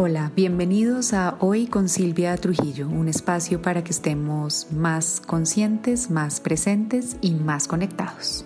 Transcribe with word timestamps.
Hola, 0.00 0.30
bienvenidos 0.36 1.12
a 1.12 1.34
Hoy 1.40 1.66
con 1.66 1.88
Silvia 1.88 2.36
Trujillo, 2.36 2.88
un 2.88 3.08
espacio 3.08 3.60
para 3.60 3.82
que 3.82 3.90
estemos 3.90 4.70
más 4.70 5.20
conscientes, 5.20 6.08
más 6.08 6.40
presentes 6.40 7.16
y 7.20 7.32
más 7.32 7.66
conectados. 7.66 8.44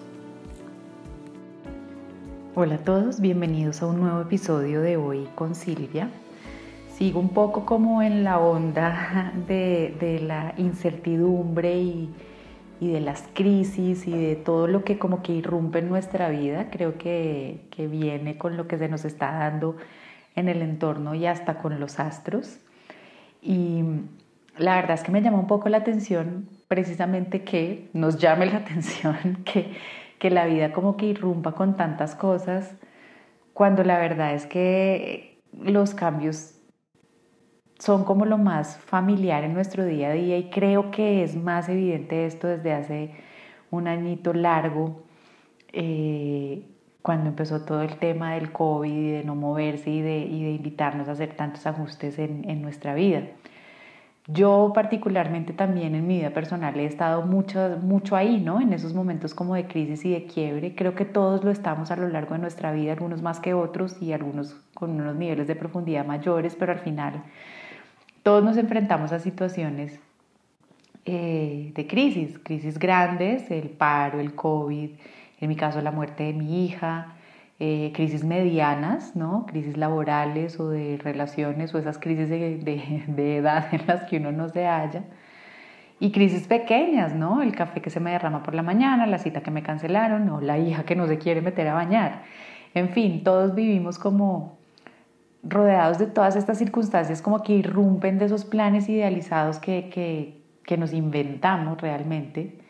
Hola 2.54 2.76
a 2.76 2.78
todos, 2.78 3.20
bienvenidos 3.20 3.82
a 3.82 3.86
un 3.86 4.00
nuevo 4.00 4.22
episodio 4.22 4.80
de 4.80 4.96
Hoy 4.96 5.28
con 5.34 5.54
Silvia. 5.54 6.08
Sigo 6.96 7.20
un 7.20 7.28
poco 7.28 7.66
como 7.66 8.00
en 8.00 8.24
la 8.24 8.38
onda 8.38 9.34
de, 9.46 10.22
la 10.26 10.54
incertidumbre 10.56 11.76
y, 11.76 12.14
de 12.80 13.00
las 13.02 13.24
crisis 13.34 14.08
y 14.08 14.12
de 14.12 14.36
todo 14.36 14.68
lo 14.68 14.84
que 14.84 14.98
como 14.98 15.22
que 15.22 15.34
irrumpe 15.34 15.80
en 15.80 15.90
nuestra 15.90 16.30
vida. 16.30 16.70
Creo 16.70 16.96
que, 16.96 17.66
que 17.70 17.88
viene 17.88 18.38
con 18.38 18.56
lo 18.56 18.66
que 18.66 18.78
se 18.78 18.88
nos 18.88 19.04
está 19.04 19.32
dando 19.32 19.76
en 20.34 20.48
el 20.48 20.62
entorno 20.62 21.14
y 21.14 21.26
hasta 21.26 21.58
con 21.58 21.78
los 21.80 22.00
astros. 22.00 22.58
Y 23.40 23.82
la 24.56 24.76
verdad 24.76 24.94
es 24.94 25.02
que 25.02 25.12
me 25.12 25.22
llama 25.22 25.38
un 25.38 25.46
poco 25.46 25.68
la 25.68 25.78
atención 25.78 26.48
precisamente 26.68 27.42
que 27.42 27.90
nos 27.92 28.18
llame 28.18 28.46
la 28.46 28.56
atención 28.58 29.42
que, 29.44 29.74
que 30.18 30.30
la 30.30 30.46
vida 30.46 30.72
como 30.72 30.96
que 30.96 31.06
irrumpa 31.06 31.52
con 31.52 31.76
tantas 31.76 32.14
cosas, 32.14 32.74
cuando 33.52 33.84
la 33.84 33.98
verdad 33.98 34.34
es 34.34 34.46
que 34.46 35.40
los 35.52 35.94
cambios 35.94 36.58
son 37.78 38.04
como 38.04 38.24
lo 38.24 38.38
más 38.38 38.78
familiar 38.78 39.42
en 39.42 39.54
nuestro 39.54 39.84
día 39.84 40.10
a 40.10 40.12
día 40.12 40.38
y 40.38 40.50
creo 40.50 40.90
que 40.92 41.24
es 41.24 41.34
más 41.34 41.68
evidente 41.68 42.26
esto 42.26 42.46
desde 42.46 42.72
hace 42.72 43.10
un 43.70 43.88
añito 43.88 44.32
largo. 44.32 45.02
Eh, 45.72 46.71
cuando 47.02 47.28
empezó 47.28 47.62
todo 47.62 47.82
el 47.82 47.96
tema 47.96 48.34
del 48.34 48.52
COVID 48.52 48.90
y 48.90 49.10
de 49.10 49.24
no 49.24 49.34
moverse 49.34 49.90
y 49.90 50.00
de, 50.00 50.18
y 50.20 50.44
de 50.44 50.50
invitarnos 50.52 51.08
a 51.08 51.12
hacer 51.12 51.34
tantos 51.34 51.66
ajustes 51.66 52.18
en, 52.18 52.48
en, 52.48 52.62
nuestra 52.62 52.94
vida. 52.94 53.22
Yo 54.28 54.70
particularmente 54.72 55.52
también 55.52 55.96
en 55.96 56.06
mi 56.06 56.18
vida 56.18 56.30
personal 56.30 56.78
he 56.78 56.86
estado 56.86 57.22
mucho, 57.22 57.76
mucho 57.82 58.14
ahí, 58.14 58.40
¿no? 58.40 58.60
En 58.60 58.72
esos 58.72 58.94
momentos 58.94 59.34
como 59.34 59.56
de 59.56 59.66
crisis 59.66 60.04
y 60.04 60.12
de 60.12 60.26
quiebre. 60.26 60.76
Creo 60.76 60.94
que 60.94 61.04
todos 61.04 61.42
lo 61.42 61.50
estamos 61.50 61.90
a 61.90 61.96
lo 61.96 62.08
largo 62.08 62.34
de 62.34 62.40
nuestra 62.40 62.70
vida, 62.72 62.92
algunos 62.92 63.20
más 63.20 63.40
que 63.40 63.52
otros 63.52 64.00
y 64.00 64.12
algunos 64.12 64.56
con 64.74 64.92
unos 64.92 65.16
niveles 65.16 65.48
de 65.48 65.56
profundidad 65.56 66.06
mayores, 66.06 66.54
pero 66.54 66.70
al 66.70 66.78
final 66.78 67.24
todos 68.22 68.44
nos 68.44 68.56
enfrentamos 68.56 69.10
a 69.10 69.18
situaciones 69.18 69.98
eh, 71.04 71.72
de 71.74 71.86
crisis, 71.88 72.38
crisis 72.38 72.78
grandes, 72.78 73.50
el 73.50 73.70
paro, 73.70 74.20
el 74.20 74.36
COVID, 74.36 74.90
en 75.42 75.48
mi 75.48 75.56
caso 75.56 75.80
la 75.80 75.90
muerte 75.90 76.22
de 76.22 76.32
mi 76.32 76.64
hija, 76.64 77.16
eh, 77.58 77.90
crisis 77.94 78.24
medianas, 78.24 79.16
¿no? 79.16 79.44
crisis 79.46 79.76
laborales 79.76 80.58
o 80.60 80.68
de 80.68 80.98
relaciones 81.02 81.74
o 81.74 81.78
esas 81.78 81.98
crisis 81.98 82.28
de, 82.28 83.04
de, 83.06 83.36
edad 83.36 83.66
en 83.74 83.86
las 83.88 84.04
que 84.04 84.18
uno 84.18 84.30
no 84.30 84.48
se 84.48 84.66
halla. 84.66 85.02
Y 85.98 86.12
crisis 86.12 86.46
pequeñas, 86.46 87.14
¿no? 87.14 87.42
El 87.42 87.54
café 87.54 87.80
que 87.80 87.90
se 87.90 88.00
me 88.00 88.10
derrama 88.12 88.42
por 88.42 88.54
la 88.54 88.62
mañana, 88.62 89.06
la 89.06 89.18
cita 89.18 89.42
que 89.42 89.52
me 89.52 89.62
cancelaron, 89.62 90.28
o 90.30 90.40
la 90.40 90.58
hija 90.58 90.84
que 90.84 90.96
no 90.96 91.06
se 91.06 91.18
quiere 91.18 91.42
meter 91.42 91.68
a 91.68 91.74
bañar. 91.74 92.22
En 92.74 92.88
fin, 92.88 93.22
todos 93.22 93.54
vivimos 93.54 93.98
como 93.98 94.58
rodeados 95.44 95.98
de 95.98 96.06
todas 96.06 96.36
estas 96.36 96.58
circunstancias 96.58 97.20
como 97.20 97.42
que 97.42 97.52
irrumpen 97.52 98.18
de 98.18 98.26
esos 98.26 98.44
planes 98.44 98.88
idealizados 98.88 99.58
que, 99.58 99.88
que, 99.90 100.40
que 100.64 100.76
nos 100.76 100.92
inventamos 100.92 101.80
realmente 101.80 102.61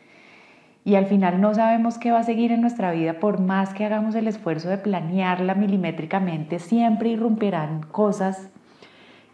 y 0.85 0.95
al 0.95 1.05
final 1.05 1.39
no 1.39 1.53
sabemos 1.53 1.97
qué 1.97 2.11
va 2.11 2.19
a 2.19 2.23
seguir 2.23 2.51
en 2.51 2.61
nuestra 2.61 2.91
vida 2.91 3.19
por 3.19 3.39
más 3.39 3.73
que 3.73 3.85
hagamos 3.85 4.15
el 4.15 4.27
esfuerzo 4.27 4.69
de 4.69 4.77
planearla 4.77 5.55
milimétricamente, 5.55 6.59
siempre 6.59 7.09
irrumpirán 7.09 7.83
cosas 7.83 8.49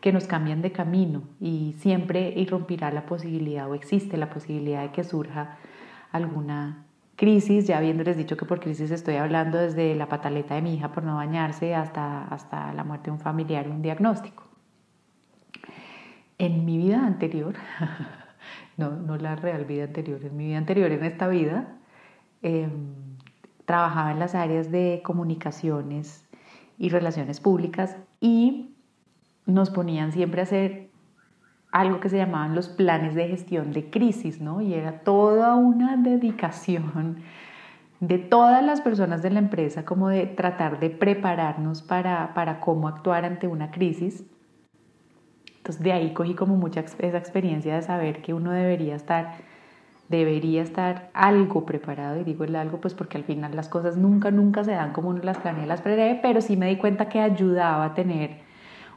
que 0.02 0.14
nos 0.14 0.25
cambian 0.25 0.61
de 0.61 0.72
camino 0.72 1.23
y 1.39 1.75
siempre 1.80 2.33
irrumpirá 2.36 2.92
la 2.92 3.05
posibilidad 3.05 3.70
o 3.70 3.73
existe 3.73 4.17
la 4.17 4.30
posibilidad 4.30 4.83
de 4.83 4.92
que 4.92 5.04
surja 5.04 5.58
alguna 6.11 6.86
crisis, 7.15 7.67
ya 7.67 7.77
habiéndoles 7.77 8.15
dicho 8.15 8.38
que 8.38 8.45
por 8.45 8.61
crisis 8.61 8.92
estoy 8.92 9.15
hablando 9.15 9.58
desde 9.58 9.93
la 9.95 10.08
pataleta 10.08 10.55
de 10.55 10.61
mi 10.61 10.76
hija 10.76 10.93
por 10.93 11.04
no 11.04 11.15
bañarse 11.15 11.76
hasta, 11.76 12.23
hasta 12.26 12.71
la 12.73 12.86
muerte 12.86 13.05
de 13.05 13.11
un 13.11 13.20
familiar, 13.20 13.67
un 13.67 13.82
diagnóstico. 13.82 14.43
En 16.38 16.64
mi 16.64 16.77
vida 16.77 17.05
anterior, 17.05 17.55
no, 18.80 18.92
no 18.95 19.17
la 19.17 19.36
real 19.36 19.66
vida 19.66 19.84
anterior, 19.84 20.23
en 20.23 20.36
mi 20.36 20.48
vida 20.48 20.58
anterior, 20.58 20.92
en 20.92 21.04
esta 21.04 21.28
vida, 21.28 21.78
em, 22.42 22.95
trabajaba 23.66 24.12
en 24.12 24.20
las 24.20 24.34
áreas 24.34 24.72
de 24.72 25.02
comunicaciones 25.04 26.26
y 26.78 26.89
relaciones 26.89 27.42
públicas 27.42 27.98
y 28.22 28.73
nos 29.45 29.70
ponían 29.70 30.12
siempre 30.14 30.39
a 30.42 30.44
hacer 30.44 30.89
algo 31.72 32.00
que 32.00 32.10
se 32.10 32.18
llamaban 32.18 32.56
los 32.56 32.70
planes 32.70 33.14
de 33.14 33.28
gestión 33.28 33.73
de 33.73 33.89
crisis, 33.89 34.42
¿no? 34.42 34.62
Y 34.62 34.73
era 34.73 35.02
toda 35.02 35.56
una 35.56 35.98
dedicación 35.98 37.18
de 38.00 38.18
todas 38.18 38.64
las 38.64 38.82
personas 38.82 39.22
de 39.22 39.30
la 39.30 39.39
empresa 39.39 39.84
como 39.84 40.08
de 40.08 40.26
tratar 40.26 40.80
de 40.80 40.89
prepararnos 40.89 41.82
para, 41.82 42.34
para 42.34 42.62
cómo 42.62 42.88
actuar 42.88 43.26
ante 43.26 43.48
una 43.48 43.72
crisis 43.72 44.23
de 45.78 45.92
ahí 45.92 46.14
cogí 46.14 46.34
como 46.34 46.56
mucha 46.56 46.80
esa 46.80 47.18
experiencia 47.18 47.76
de 47.76 47.84
saber 47.84 48.24
que 48.24 48.34
uno 48.34 48.52
debería 48.52 48.96
estar, 48.96 49.36
debería 50.08 50.64
estar 50.64 51.12
algo 51.14 51.68
preparado, 51.68 52.20
y 52.20 52.24
digo 52.24 52.44
el 52.46 52.56
algo 52.56 52.82
pues 52.82 52.96
porque 52.96 53.18
al 53.18 53.24
final 53.24 53.56
las 53.56 53.70
cosas 53.70 53.96
nunca, 53.96 54.32
nunca 54.32 54.64
se 54.64 54.72
dan 54.72 54.92
como 54.94 55.10
uno 55.10 55.22
las 55.22 55.38
planea 55.38 55.68
las 55.68 55.82
prevé, 55.82 56.20
pero 56.22 56.42
sí 56.42 56.58
me 56.58 56.68
di 56.68 56.78
cuenta 56.78 57.10
que 57.10 57.20
ayudaba 57.20 57.86
a 57.86 57.94
tener 57.94 58.38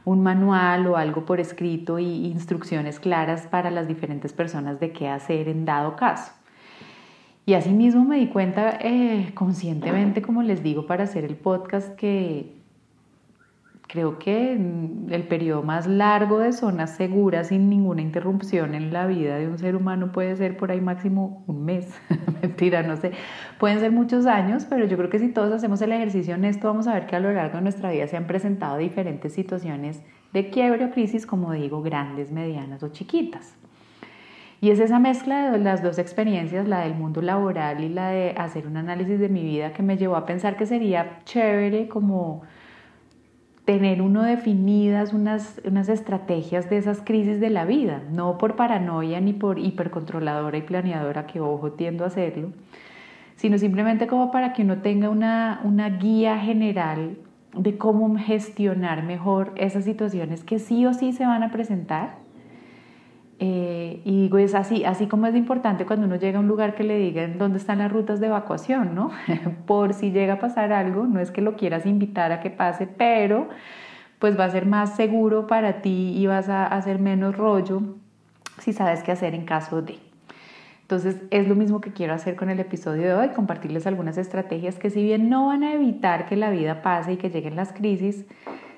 un 0.05 0.23
manual 0.23 0.87
o 0.87 0.97
algo 0.97 1.25
por 1.25 1.39
escrito 1.39 1.99
y 1.99 2.25
instrucciones 2.25 2.99
claras 2.99 3.47
para 3.47 3.69
las 3.71 3.87
diferentes 3.87 4.33
personas 4.33 4.79
de 4.79 4.91
qué 4.91 5.07
hacer 5.07 5.47
en 5.47 5.65
dado 5.65 5.95
caso. 5.95 6.33
Y 7.45 7.55
asimismo 7.55 8.05
me 8.05 8.17
di 8.17 8.27
cuenta 8.27 8.77
eh, 8.81 9.31
conscientemente, 9.33 10.21
como 10.21 10.43
les 10.43 10.63
digo, 10.63 10.87
para 10.87 11.03
hacer 11.03 11.25
el 11.25 11.35
podcast, 11.35 11.93
que 11.95 12.62
creo 13.93 14.17
que 14.17 14.53
el 14.53 15.27
periodo 15.29 15.61
más 15.61 15.85
largo 15.85 16.39
de 16.39 16.51
zonas 16.51 16.95
seguras 16.95 17.49
sin 17.49 17.69
ninguna 17.69 18.01
interrupción 18.01 18.73
en 18.73 18.91
la 18.91 19.05
vida 19.05 19.37
de 19.37 19.47
un 19.47 19.59
ser 19.59 19.75
humano 19.75 20.11
puede 20.11 20.35
ser 20.35 20.57
por 20.57 20.71
ahí 20.71 20.81
máximo 20.81 21.43
un 21.45 21.63
mes. 21.63 21.93
Mentira, 22.41 22.81
no 22.81 22.97
sé. 22.97 23.11
Pueden 23.59 23.79
ser 23.79 23.91
muchos 23.91 24.25
años, 24.25 24.65
pero 24.67 24.87
yo 24.87 24.97
creo 24.97 25.11
que 25.11 25.19
si 25.19 25.29
todos 25.29 25.53
hacemos 25.53 25.79
el 25.83 25.91
ejercicio 25.91 26.33
honesto, 26.33 26.69
vamos 26.69 26.87
a 26.87 26.95
ver 26.95 27.05
que 27.05 27.15
a 27.15 27.19
lo 27.19 27.31
largo 27.31 27.57
de 27.57 27.61
nuestra 27.61 27.91
vida 27.91 28.07
se 28.07 28.17
han 28.17 28.25
presentado 28.25 28.77
diferentes 28.77 29.31
situaciones 29.31 30.01
de 30.33 30.49
quiebre 30.49 30.85
o 30.85 30.89
crisis, 30.89 31.27
como 31.27 31.51
digo, 31.51 31.83
grandes, 31.83 32.31
medianas 32.31 32.81
o 32.81 32.87
chiquitas. 32.87 33.55
Y 34.59 34.71
es 34.71 34.79
esa 34.79 34.97
mezcla 34.97 35.51
de 35.51 35.59
las 35.59 35.83
dos 35.83 35.99
experiencias, 35.99 36.67
la 36.67 36.79
del 36.79 36.95
mundo 36.95 37.21
laboral 37.21 37.83
y 37.83 37.89
la 37.89 38.09
de 38.09 38.33
hacer 38.37 38.65
un 38.65 38.75
análisis 38.75 39.19
de 39.19 39.29
mi 39.29 39.43
vida, 39.43 39.71
que 39.71 39.83
me 39.83 39.97
llevó 39.97 40.15
a 40.15 40.25
pensar 40.25 40.57
que 40.57 40.65
sería 40.65 41.19
chévere 41.25 41.87
como 41.87 42.41
tener 43.65 44.01
uno 44.01 44.23
definidas 44.23 45.13
unas, 45.13 45.61
unas 45.65 45.87
estrategias 45.87 46.69
de 46.69 46.77
esas 46.77 47.01
crisis 47.01 47.39
de 47.39 47.49
la 47.49 47.65
vida, 47.65 48.01
no 48.11 48.37
por 48.37 48.55
paranoia 48.55 49.21
ni 49.21 49.33
por 49.33 49.59
hipercontroladora 49.59 50.57
y 50.57 50.63
planeadora, 50.63 51.27
que 51.27 51.39
ojo 51.39 51.71
tiendo 51.71 52.03
a 52.03 52.07
hacerlo, 52.07 52.51
sino 53.35 53.57
simplemente 53.57 54.07
como 54.07 54.31
para 54.31 54.53
que 54.53 54.63
uno 54.63 54.81
tenga 54.81 55.09
una, 55.09 55.61
una 55.63 55.89
guía 55.89 56.37
general 56.39 57.17
de 57.55 57.77
cómo 57.77 58.17
gestionar 58.17 59.03
mejor 59.03 59.53
esas 59.55 59.85
situaciones 59.85 60.43
que 60.43 60.59
sí 60.59 60.85
o 60.85 60.93
sí 60.93 61.13
se 61.13 61.25
van 61.25 61.43
a 61.43 61.51
presentar 61.51 62.22
eh, 63.45 63.99
y 64.05 64.31
es 64.37 64.55
así, 64.55 64.85
así 64.85 65.07
como 65.07 65.27
es 65.27 65.35
importante 65.35 65.85
cuando 65.85 66.05
uno 66.05 66.15
llega 66.15 66.37
a 66.37 66.39
un 66.39 66.47
lugar 66.47 66.75
que 66.75 66.85
le 66.85 66.97
digan 66.97 67.37
dónde 67.37 67.57
están 67.57 67.79
las 67.79 67.91
rutas 67.91 68.21
de 68.21 68.27
evacuación, 68.27 68.95
¿no? 68.95 69.11
Por 69.67 69.93
si 69.93 70.11
llega 70.11 70.35
a 70.35 70.39
pasar 70.39 70.71
algo, 70.71 71.03
no 71.03 71.19
es 71.19 71.29
que 71.29 71.41
lo 71.41 71.57
quieras 71.57 71.85
invitar 71.85 72.31
a 72.31 72.39
que 72.39 72.49
pase, 72.49 72.87
pero 72.87 73.49
pues 74.17 74.39
va 74.39 74.45
a 74.45 74.49
ser 74.49 74.65
más 74.65 74.95
seguro 74.95 75.45
para 75.45 75.81
ti 75.81 76.13
y 76.15 76.25
vas 76.25 76.47
a 76.47 76.65
hacer 76.65 76.99
menos 76.99 77.35
rollo 77.35 77.81
si 78.59 78.71
sabes 78.71 79.03
qué 79.03 79.11
hacer 79.11 79.35
en 79.35 79.43
caso 79.43 79.81
de. 79.81 79.97
Entonces 80.83 81.17
es 81.29 81.45
lo 81.45 81.55
mismo 81.55 81.81
que 81.81 81.91
quiero 81.91 82.13
hacer 82.13 82.37
con 82.37 82.49
el 82.49 82.61
episodio 82.61 83.01
de 83.01 83.13
hoy, 83.13 83.29
compartirles 83.35 83.87
algunas 83.87 84.17
estrategias 84.17 84.79
que 84.79 84.89
si 84.89 85.03
bien 85.03 85.29
no 85.29 85.47
van 85.47 85.63
a 85.63 85.73
evitar 85.73 86.27
que 86.27 86.37
la 86.37 86.49
vida 86.49 86.81
pase 86.81 87.11
y 87.11 87.17
que 87.17 87.29
lleguen 87.29 87.57
las 87.57 87.73
crisis, 87.73 88.25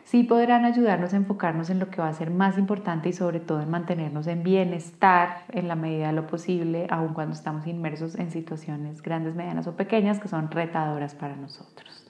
sí 0.05 0.23
podrán 0.23 0.65
ayudarnos 0.65 1.13
a 1.13 1.17
enfocarnos 1.17 1.69
en 1.69 1.79
lo 1.79 1.89
que 1.89 1.99
va 1.99 2.07
a 2.07 2.13
ser 2.13 2.29
más 2.29 2.57
importante 2.57 3.09
y 3.09 3.13
sobre 3.13 3.39
todo 3.39 3.61
en 3.61 3.69
mantenernos 3.69 4.27
en 4.27 4.43
bienestar 4.43 5.43
en 5.49 5.67
la 5.67 5.75
medida 5.75 6.07
de 6.07 6.13
lo 6.13 6.27
posible, 6.27 6.87
aun 6.89 7.13
cuando 7.13 7.33
estamos 7.33 7.67
inmersos 7.67 8.15
en 8.15 8.31
situaciones 8.31 9.01
grandes, 9.01 9.35
medianas 9.35 9.67
o 9.67 9.75
pequeñas 9.75 10.19
que 10.19 10.27
son 10.27 10.49
retadoras 10.51 11.15
para 11.15 11.35
nosotros. 11.35 12.03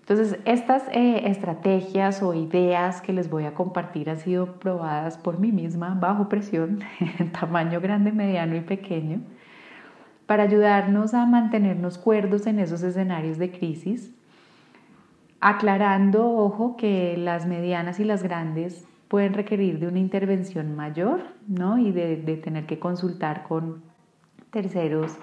Entonces, 0.00 0.38
estas 0.44 0.84
eh, 0.92 1.28
estrategias 1.28 2.22
o 2.22 2.32
ideas 2.32 3.00
que 3.00 3.12
les 3.12 3.28
voy 3.28 3.44
a 3.44 3.54
compartir 3.54 4.08
han 4.08 4.18
sido 4.18 4.58
probadas 4.58 5.18
por 5.18 5.38
mí 5.38 5.52
misma 5.52 5.96
bajo 5.98 6.28
presión, 6.28 6.80
en 7.18 7.32
tamaño 7.32 7.80
grande, 7.80 8.12
mediano 8.12 8.56
y 8.56 8.60
pequeño, 8.60 9.20
para 10.26 10.42
ayudarnos 10.42 11.14
a 11.14 11.24
mantenernos 11.24 11.96
cuerdos 11.96 12.46
en 12.46 12.58
esos 12.58 12.82
escenarios 12.82 13.38
de 13.38 13.50
crisis 13.50 14.14
aclarando, 15.40 16.28
ojo, 16.30 16.76
que 16.76 17.16
las 17.16 17.46
medianas 17.46 18.00
y 18.00 18.04
las 18.04 18.22
grandes 18.22 18.86
pueden 19.08 19.34
requerir 19.34 19.78
de 19.78 19.86
una 19.88 19.98
intervención 19.98 20.76
mayor, 20.76 21.20
¿no? 21.46 21.78
Y 21.78 21.92
de, 21.92 22.16
tener 22.42 22.66
que 22.66 22.78
consultar 22.78 23.44
con 23.44 23.82
terceros 24.50 25.16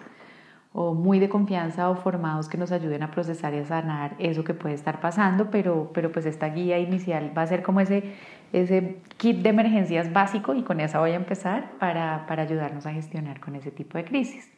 o 0.73 0.93
muy 0.93 1.19
de 1.19 1.29
confianza 1.29 1.89
o 1.89 1.95
formados 1.95 2.49
que 2.49 2.57
nos 2.57 2.71
ayuden 2.71 3.01
a 3.03 3.11
procesar 3.11 3.53
y 3.53 3.59
a 3.59 3.65
sanar 3.65 4.15
eso 4.19 4.43
que 4.43 4.53
puede 4.53 4.75
estar 4.75 4.99
pasando, 4.99 5.49
pero, 5.49 5.91
pero 5.93 6.11
pues 6.11 6.25
esta 6.25 6.49
guía 6.49 6.79
inicial 6.79 7.31
va 7.37 7.43
a 7.43 7.47
ser 7.47 7.63
como 7.63 7.79
ese, 7.79 8.15
ese 8.51 8.97
kit 9.17 9.37
de 9.37 9.49
emergencias 9.49 10.11
básico 10.11 10.53
y 10.53 10.63
con 10.63 10.81
esa 10.81 10.99
voy 10.99 11.11
a 11.11 11.15
empezar 11.15 11.71
para, 11.79 12.25
para 12.27 12.43
ayudarnos 12.43 12.85
a 12.85 12.91
gestionar 12.91 13.39
con 13.39 13.55
ese 13.55 13.71
tipo 13.71 13.97
de 13.97 14.03
crisis. 14.03 14.54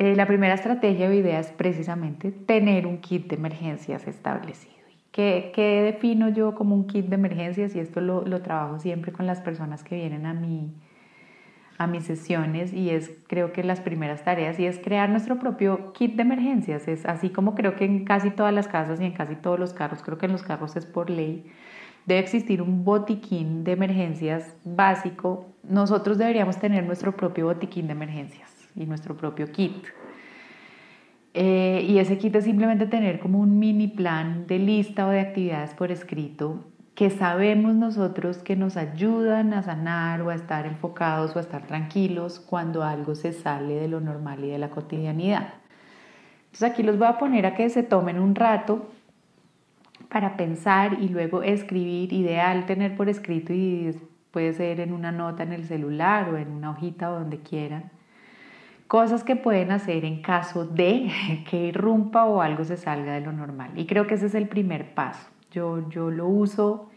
Eh, 0.00 0.16
la 0.16 0.24
primera 0.26 0.54
estrategia 0.54 1.10
o 1.10 1.12
idea 1.12 1.38
es 1.40 1.48
precisamente 1.48 2.32
tener 2.32 2.86
un 2.86 3.02
kit 3.02 3.28
de 3.28 3.36
emergencias 3.36 4.06
establecido. 4.06 4.72
¿Qué, 5.12 5.52
¿Qué, 5.54 5.82
defino 5.82 6.30
yo 6.30 6.54
como 6.54 6.74
un 6.74 6.86
kit 6.86 7.04
de 7.08 7.16
emergencias? 7.16 7.76
Y 7.76 7.80
esto 7.80 8.00
lo, 8.00 8.24
lo 8.24 8.40
trabajo 8.40 8.78
siempre 8.78 9.12
con 9.12 9.26
las 9.26 9.42
personas 9.42 9.84
que 9.84 9.96
vienen 9.96 10.24
a 10.24 10.32
mi, 10.32 10.72
a 11.76 11.86
mis 11.86 12.04
sesiones 12.04 12.72
y 12.72 12.88
es 12.88 13.10
creo 13.26 13.52
que 13.52 13.62
las 13.62 13.82
primeras 13.82 14.24
tareas 14.24 14.58
y 14.58 14.64
es 14.64 14.78
crear 14.78 15.10
nuestro 15.10 15.38
propio 15.38 15.92
kit 15.92 16.16
de 16.16 16.22
emergencias. 16.22 16.88
Es 16.88 17.04
así 17.04 17.28
como 17.28 17.54
creo 17.54 17.76
que 17.76 17.84
en 17.84 18.06
casi 18.06 18.30
todas 18.30 18.54
las 18.54 18.68
casas 18.68 19.02
y 19.02 19.04
en 19.04 19.12
casi 19.12 19.36
todos 19.36 19.60
los 19.60 19.74
carros, 19.74 20.02
creo 20.02 20.16
que 20.16 20.24
en 20.24 20.32
los 20.32 20.42
carros 20.42 20.76
es 20.76 20.86
por 20.86 21.10
ley, 21.10 21.44
debe 22.06 22.20
existir 22.20 22.62
un 22.62 22.84
botiquín 22.84 23.64
de 23.64 23.72
emergencias 23.72 24.56
básico. 24.64 25.50
Nosotros 25.62 26.16
deberíamos 26.16 26.56
tener 26.56 26.86
nuestro 26.86 27.14
propio 27.14 27.44
botiquín 27.44 27.86
de 27.86 27.92
emergencias 27.92 28.49
y 28.74 28.86
nuestro 28.86 29.16
propio 29.16 29.50
kit. 29.50 29.86
Eh, 31.34 31.86
y 31.88 31.98
ese 31.98 32.18
kit 32.18 32.34
es 32.34 32.44
simplemente 32.44 32.86
tener 32.86 33.20
como 33.20 33.38
un 33.38 33.58
mini 33.58 33.88
plan 33.88 34.46
de 34.46 34.58
lista 34.58 35.06
o 35.06 35.10
de 35.10 35.20
actividades 35.20 35.74
por 35.74 35.92
escrito 35.92 36.64
que 37.00 37.08
sabemos 37.08 37.74
nosotros 37.74 38.38
que 38.38 38.56
nos 38.56 38.76
ayudan 38.76 39.54
a 39.54 39.62
sanar 39.62 40.20
o 40.20 40.28
a 40.28 40.34
estar 40.34 40.66
enfocados 40.66 41.34
o 41.34 41.38
a 41.38 41.40
estar 41.40 41.66
tranquilos 41.66 42.40
cuando 42.40 42.82
algo 42.84 43.14
se 43.14 43.32
sale 43.32 43.76
de 43.76 43.88
lo 43.88 44.00
normal 44.00 44.44
y 44.44 44.50
de 44.50 44.58
la 44.58 44.68
cotidianidad. 44.68 45.54
Entonces 46.44 46.70
aquí 46.70 46.82
los 46.82 46.98
voy 46.98 47.08
a 47.08 47.16
poner 47.16 47.46
a 47.46 47.54
que 47.54 47.70
se 47.70 47.82
tomen 47.82 48.18
un 48.18 48.34
rato 48.34 48.90
para 50.10 50.36
pensar 50.36 50.98
y 51.00 51.08
luego 51.08 51.42
escribir, 51.42 52.12
ideal 52.12 52.66
tener 52.66 52.96
por 52.96 53.08
escrito 53.08 53.54
y 53.54 53.96
puede 54.30 54.52
ser 54.52 54.80
en 54.80 54.92
una 54.92 55.10
nota 55.10 55.42
en 55.42 55.54
el 55.54 55.64
celular 55.64 56.28
o 56.28 56.36
en 56.36 56.50
una 56.50 56.70
hojita 56.72 57.12
o 57.12 57.20
donde 57.20 57.38
quieran. 57.40 57.90
Cosas 58.90 59.22
que 59.22 59.36
pueden 59.36 59.70
hacer 59.70 60.04
en 60.04 60.20
caso 60.20 60.66
de 60.66 61.12
que 61.48 61.66
irrumpa 61.68 62.24
o 62.24 62.42
algo 62.42 62.64
se 62.64 62.76
salga 62.76 63.12
de 63.12 63.20
lo 63.20 63.30
normal. 63.30 63.70
Y 63.76 63.86
creo 63.86 64.08
que 64.08 64.14
ese 64.14 64.26
es 64.26 64.34
el 64.34 64.48
primer 64.48 64.94
paso. 64.94 65.30
Yo, 65.52 65.88
yo 65.90 66.10
lo 66.10 66.26
uso 66.26 66.90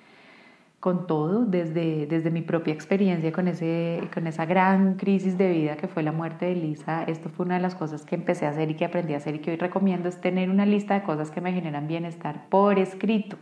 con 0.80 1.06
todo, 1.06 1.46
desde, 1.46 2.08
desde 2.08 2.32
mi 2.32 2.42
propia 2.42 2.74
experiencia 2.74 3.32
con, 3.32 3.48
ese, 3.48 4.02
con 4.12 4.26
esa 4.26 4.48
gran 4.48 4.96
crisis 4.96 5.38
de 5.38 5.52
vida 5.52 5.78
que 5.78 5.88
fue 5.88 6.02
la 6.02 6.12
muerte 6.12 6.48
de 6.48 6.56
Lisa, 6.56 7.04
esto 7.04 7.30
fue 7.30 7.46
una 7.46 7.58
de 7.58 7.62
las 7.62 7.76
cosas 7.76 8.04
que 8.06 8.16
empecé 8.16 8.48
a 8.48 8.50
hacer 8.50 8.72
y 8.72 8.74
que 8.74 8.86
aprendí 8.86 9.14
a 9.14 9.18
hacer 9.18 9.36
y 9.36 9.40
que 9.40 9.52
hoy 9.52 9.58
recomiendo 9.58 10.10
es 10.10 10.20
tener 10.20 10.50
una 10.50 10.66
lista 10.66 10.96
de 10.96 11.04
cosas 11.04 11.30
que 11.30 11.42
me 11.42 11.54
generan 11.54 11.88
bienestar 11.88 12.50
por 12.50 12.80
escrito. 12.80 13.38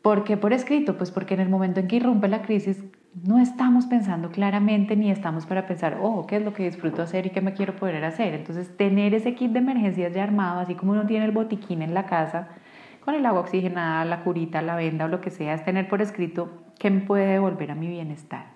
¿Por 0.00 0.24
qué 0.24 0.38
por 0.38 0.54
escrito? 0.54 0.96
Pues 0.96 1.10
porque 1.10 1.34
en 1.34 1.40
el 1.40 1.50
momento 1.50 1.80
en 1.80 1.86
que 1.86 1.96
irrumpe 1.96 2.28
la 2.28 2.40
crisis 2.40 2.82
no 3.22 3.38
estamos 3.38 3.86
pensando 3.86 4.30
claramente 4.30 4.96
ni 4.96 5.10
estamos 5.10 5.46
para 5.46 5.66
pensar, 5.66 5.98
oh, 6.02 6.26
¿qué 6.26 6.36
es 6.36 6.42
lo 6.42 6.52
que 6.52 6.64
disfruto 6.64 7.02
hacer 7.02 7.26
y 7.26 7.30
qué 7.30 7.40
me 7.40 7.52
quiero 7.52 7.76
poder 7.76 8.04
hacer? 8.04 8.34
Entonces, 8.34 8.76
tener 8.76 9.14
ese 9.14 9.34
kit 9.34 9.52
de 9.52 9.60
emergencias 9.60 10.12
ya 10.12 10.24
armado, 10.24 10.60
así 10.60 10.74
como 10.74 10.92
uno 10.92 11.06
tiene 11.06 11.24
el 11.24 11.30
botiquín 11.30 11.82
en 11.82 11.94
la 11.94 12.06
casa, 12.06 12.48
con 13.04 13.14
el 13.14 13.24
agua 13.24 13.40
oxigenada, 13.40 14.04
la 14.04 14.24
curita, 14.24 14.62
la 14.62 14.74
venda 14.74 15.04
o 15.04 15.08
lo 15.08 15.20
que 15.20 15.30
sea, 15.30 15.54
es 15.54 15.64
tener 15.64 15.88
por 15.88 16.02
escrito 16.02 16.50
qué 16.78 16.90
me 16.90 17.00
puede 17.00 17.26
devolver 17.26 17.70
a 17.70 17.74
mi 17.74 17.86
bienestar. 17.86 18.46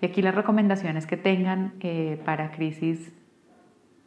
Y 0.00 0.06
aquí 0.06 0.20
las 0.20 0.34
recomendaciones 0.34 1.06
que 1.06 1.16
tengan 1.16 1.74
eh, 1.80 2.20
para 2.24 2.50
crisis 2.50 3.12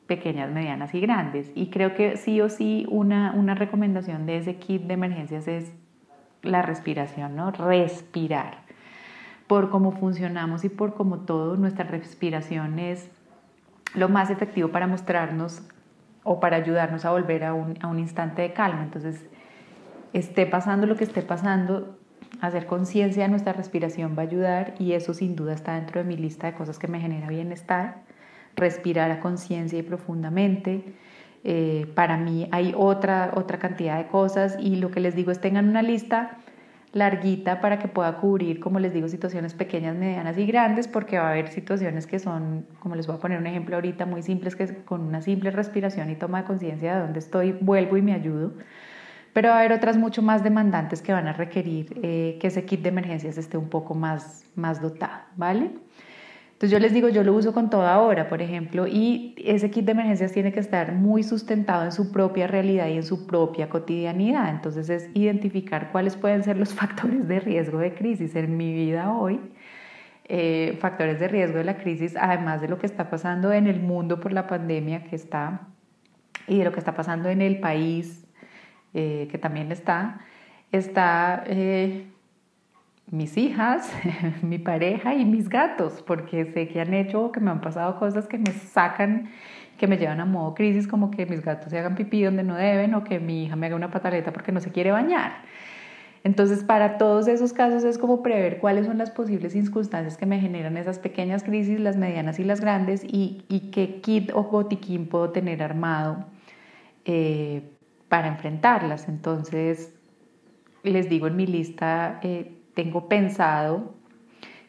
pequeñas, 0.07 0.51
medianas 0.51 0.93
y 0.93 0.99
grandes. 0.99 1.51
Y 1.55 1.69
creo 1.69 1.93
que 1.93 2.17
sí 2.17 2.41
o 2.41 2.49
sí 2.49 2.85
una, 2.89 3.33
una 3.33 3.55
recomendación 3.55 4.25
de 4.25 4.37
ese 4.37 4.55
kit 4.55 4.83
de 4.83 4.95
emergencias 4.95 5.47
es 5.47 5.71
la 6.41 6.61
respiración, 6.61 7.35
¿no? 7.35 7.51
Respirar. 7.51 8.68
Por 9.49 9.71
cómo 9.71 9.91
funcionamos 9.91 10.63
y 10.63 10.69
por 10.69 10.93
cómo 10.93 11.21
todo, 11.21 11.57
nuestra 11.57 11.83
respiración 11.83 12.77
es 12.77 13.09
lo 13.95 14.07
más 14.07 14.29
efectivo 14.29 14.69
para 14.69 14.85
mostrarnos 14.85 15.63
o 16.23 16.39
para 16.39 16.57
ayudarnos 16.57 17.03
a 17.03 17.09
volver 17.09 17.43
a 17.43 17.55
un, 17.55 17.97
instante 17.97 18.43
de 18.43 18.53
calma. 18.53 18.83
Entonces, 18.83 19.25
esté 20.13 20.45
pasando 20.45 20.85
lo 20.85 20.95
que 20.95 21.03
esté 21.03 21.23
pasando, 21.23 21.97
hacer 22.41 22.67
conciencia 22.67 23.23
de 23.23 23.29
nuestra 23.29 23.53
respiración 23.53 24.13
va 24.15 24.21
a 24.21 24.25
ayudar 24.25 24.75
y 24.77 24.91
eso 24.91 25.15
sin 25.15 25.35
duda 25.35 25.55
está 25.55 25.73
dentro 25.73 25.99
de 25.99 26.07
mi 26.07 26.15
lista 26.15 26.45
de 26.45 26.53
cosas 26.53 26.77
que 26.77 26.87
me 26.87 26.99
genera 26.99 27.27
bienestar. 27.27 28.03
Respirar 28.55 29.09
a 29.09 29.19
conciencia 29.19 29.79
y 29.79 29.81
profundamente. 29.81 30.93
Eh, 31.43 31.91
para 31.95 32.17
mí 32.17 32.47
hay 32.51 32.75
otra, 32.77 33.31
otra 33.33 33.57
cantidad 33.57 33.97
de 33.97 34.09
cosas 34.09 34.57
y 34.59 34.75
lo 34.75 34.91
que 34.91 34.99
les 34.99 35.15
digo 35.15 35.31
es 35.31 35.41
tengan 35.41 35.67
una 35.69 35.81
lista 35.81 36.37
larguita 36.91 37.61
para 37.61 37.79
que 37.79 37.87
pueda 37.87 38.17
cubrir, 38.17 38.59
como 38.59 38.79
les 38.79 38.93
digo, 38.93 39.07
situaciones 39.07 39.53
pequeñas, 39.53 39.95
medianas 39.95 40.37
y 40.37 40.45
grandes, 40.45 40.87
porque 40.87 41.17
va 41.17 41.27
a 41.27 41.31
haber 41.31 41.49
situaciones 41.49 42.07
que 42.07 42.19
son, 42.19 42.65
como 42.79 42.95
les 42.95 43.07
voy 43.07 43.17
a 43.17 43.19
poner 43.19 43.39
un 43.39 43.47
ejemplo 43.47 43.75
ahorita, 43.75 44.05
muy 44.05 44.23
simples, 44.23 44.55
que 44.55 44.67
con 44.85 45.01
una 45.01 45.21
simple 45.21 45.51
respiración 45.51 46.09
y 46.09 46.15
toma 46.15 46.41
de 46.41 46.47
conciencia 46.47 46.95
de 46.95 47.01
dónde 47.01 47.19
estoy, 47.19 47.51
vuelvo 47.61 47.97
y 47.97 48.01
me 48.01 48.13
ayudo 48.13 48.53
pero 49.33 49.49
va 49.49 49.55
a 49.55 49.59
haber 49.59 49.73
otras 49.73 49.97
mucho 49.97 50.21
más 50.21 50.43
demandantes 50.43 51.01
que 51.01 51.13
van 51.13 51.27
a 51.27 51.33
requerir 51.33 51.99
eh, 52.03 52.37
que 52.41 52.47
ese 52.47 52.65
kit 52.65 52.81
de 52.81 52.89
emergencias 52.89 53.37
esté 53.37 53.57
un 53.57 53.69
poco 53.69 53.93
más, 53.93 54.43
más 54.55 54.81
dotado, 54.81 55.21
¿vale? 55.35 55.71
Entonces 56.59 56.71
yo 56.77 56.79
les 56.79 56.93
digo, 56.93 57.07
yo 57.07 57.23
lo 57.23 57.31
uso 57.31 57.53
con 57.53 57.69
toda 57.69 57.97
hora, 57.99 58.27
por 58.27 58.41
ejemplo, 58.41 58.85
y 58.85 59.33
ese 59.37 59.71
kit 59.71 59.85
de 59.85 59.93
emergencias 59.93 60.33
tiene 60.33 60.51
que 60.51 60.59
estar 60.59 60.91
muy 60.91 61.23
sustentado 61.23 61.85
en 61.85 61.93
su 61.93 62.11
propia 62.11 62.47
realidad 62.47 62.87
y 62.87 62.97
en 62.97 63.03
su 63.03 63.25
propia 63.27 63.69
cotidianidad. 63.69 64.49
Entonces 64.49 64.89
es 64.89 65.09
identificar 65.13 65.89
cuáles 65.93 66.17
pueden 66.17 66.43
ser 66.43 66.57
los 66.57 66.73
factores 66.75 67.29
de 67.29 67.39
riesgo 67.39 67.77
de 67.77 67.93
crisis 67.93 68.35
en 68.35 68.57
mi 68.57 68.73
vida 68.73 69.09
hoy, 69.13 69.39
eh, 70.25 70.77
factores 70.81 71.17
de 71.21 71.29
riesgo 71.29 71.59
de 71.59 71.63
la 71.63 71.77
crisis, 71.77 72.17
además 72.19 72.59
de 72.59 72.67
lo 72.67 72.77
que 72.77 72.87
está 72.87 73.09
pasando 73.09 73.53
en 73.53 73.65
el 73.65 73.79
mundo 73.79 74.19
por 74.19 74.33
la 74.33 74.45
pandemia 74.45 75.05
que 75.05 75.15
está 75.15 75.61
y 76.45 76.57
de 76.57 76.65
lo 76.65 76.73
que 76.73 76.79
está 76.79 76.93
pasando 76.93 77.29
en 77.29 77.41
el 77.41 77.61
país 77.61 78.27
eh, 78.93 79.29
que 79.31 79.37
también 79.37 79.71
está, 79.71 80.19
está 80.73 81.41
eh, 81.47 82.05
mis 83.11 83.37
hijas, 83.37 83.91
mi 84.41 84.59
pareja 84.59 85.15
y 85.15 85.25
mis 85.25 85.49
gatos, 85.49 86.03
porque 86.05 86.45
sé 86.45 86.67
que 86.67 86.81
han 86.81 86.93
hecho, 86.93 87.31
que 87.31 87.39
me 87.39 87.51
han 87.51 87.61
pasado 87.61 87.97
cosas 87.97 88.27
que 88.27 88.37
me 88.37 88.51
sacan, 88.51 89.29
que 89.77 89.87
me 89.87 89.97
llevan 89.97 90.19
a 90.19 90.25
modo 90.25 90.53
crisis, 90.53 90.87
como 90.87 91.09
que 91.09 91.25
mis 91.25 91.41
gatos 91.41 91.69
se 91.71 91.79
hagan 91.79 91.95
pipí 91.95 92.23
donde 92.23 92.43
no 92.43 92.55
deben 92.55 92.93
o 92.93 93.03
que 93.03 93.19
mi 93.19 93.45
hija 93.45 93.55
me 93.55 93.67
haga 93.67 93.75
una 93.75 93.89
pataleta 93.91 94.31
porque 94.31 94.51
no 94.51 94.59
se 94.59 94.71
quiere 94.71 94.91
bañar. 94.91 95.43
Entonces, 96.23 96.63
para 96.65 96.97
todos 96.97 97.27
esos 97.29 97.53
casos 97.53 97.85
es 97.85 97.97
como 97.97 98.21
prever 98.21 98.59
cuáles 98.59 98.85
son 98.85 98.97
las 98.97 99.09
posibles 99.09 99.53
circunstancias 99.53 100.17
que 100.17 100.25
me 100.25 100.39
generan 100.39 100.75
esas 100.75 100.99
pequeñas 100.99 101.43
crisis, 101.43 101.79
las 101.79 101.95
medianas 101.95 102.39
y 102.39 102.43
las 102.43 102.59
grandes, 102.59 103.03
y, 103.05 103.45
y 103.47 103.71
qué 103.71 104.01
kit 104.01 104.31
o 104.33 104.43
botiquín 104.43 105.07
puedo 105.07 105.29
tener 105.29 105.63
armado 105.63 106.25
eh, 107.05 107.71
para 108.09 108.27
enfrentarlas. 108.27 109.07
Entonces, 109.07 109.93
les 110.83 111.09
digo 111.09 111.27
en 111.27 111.37
mi 111.37 111.47
lista, 111.47 112.19
eh, 112.21 112.58
tengo 112.79 113.09
pensado 113.09 113.93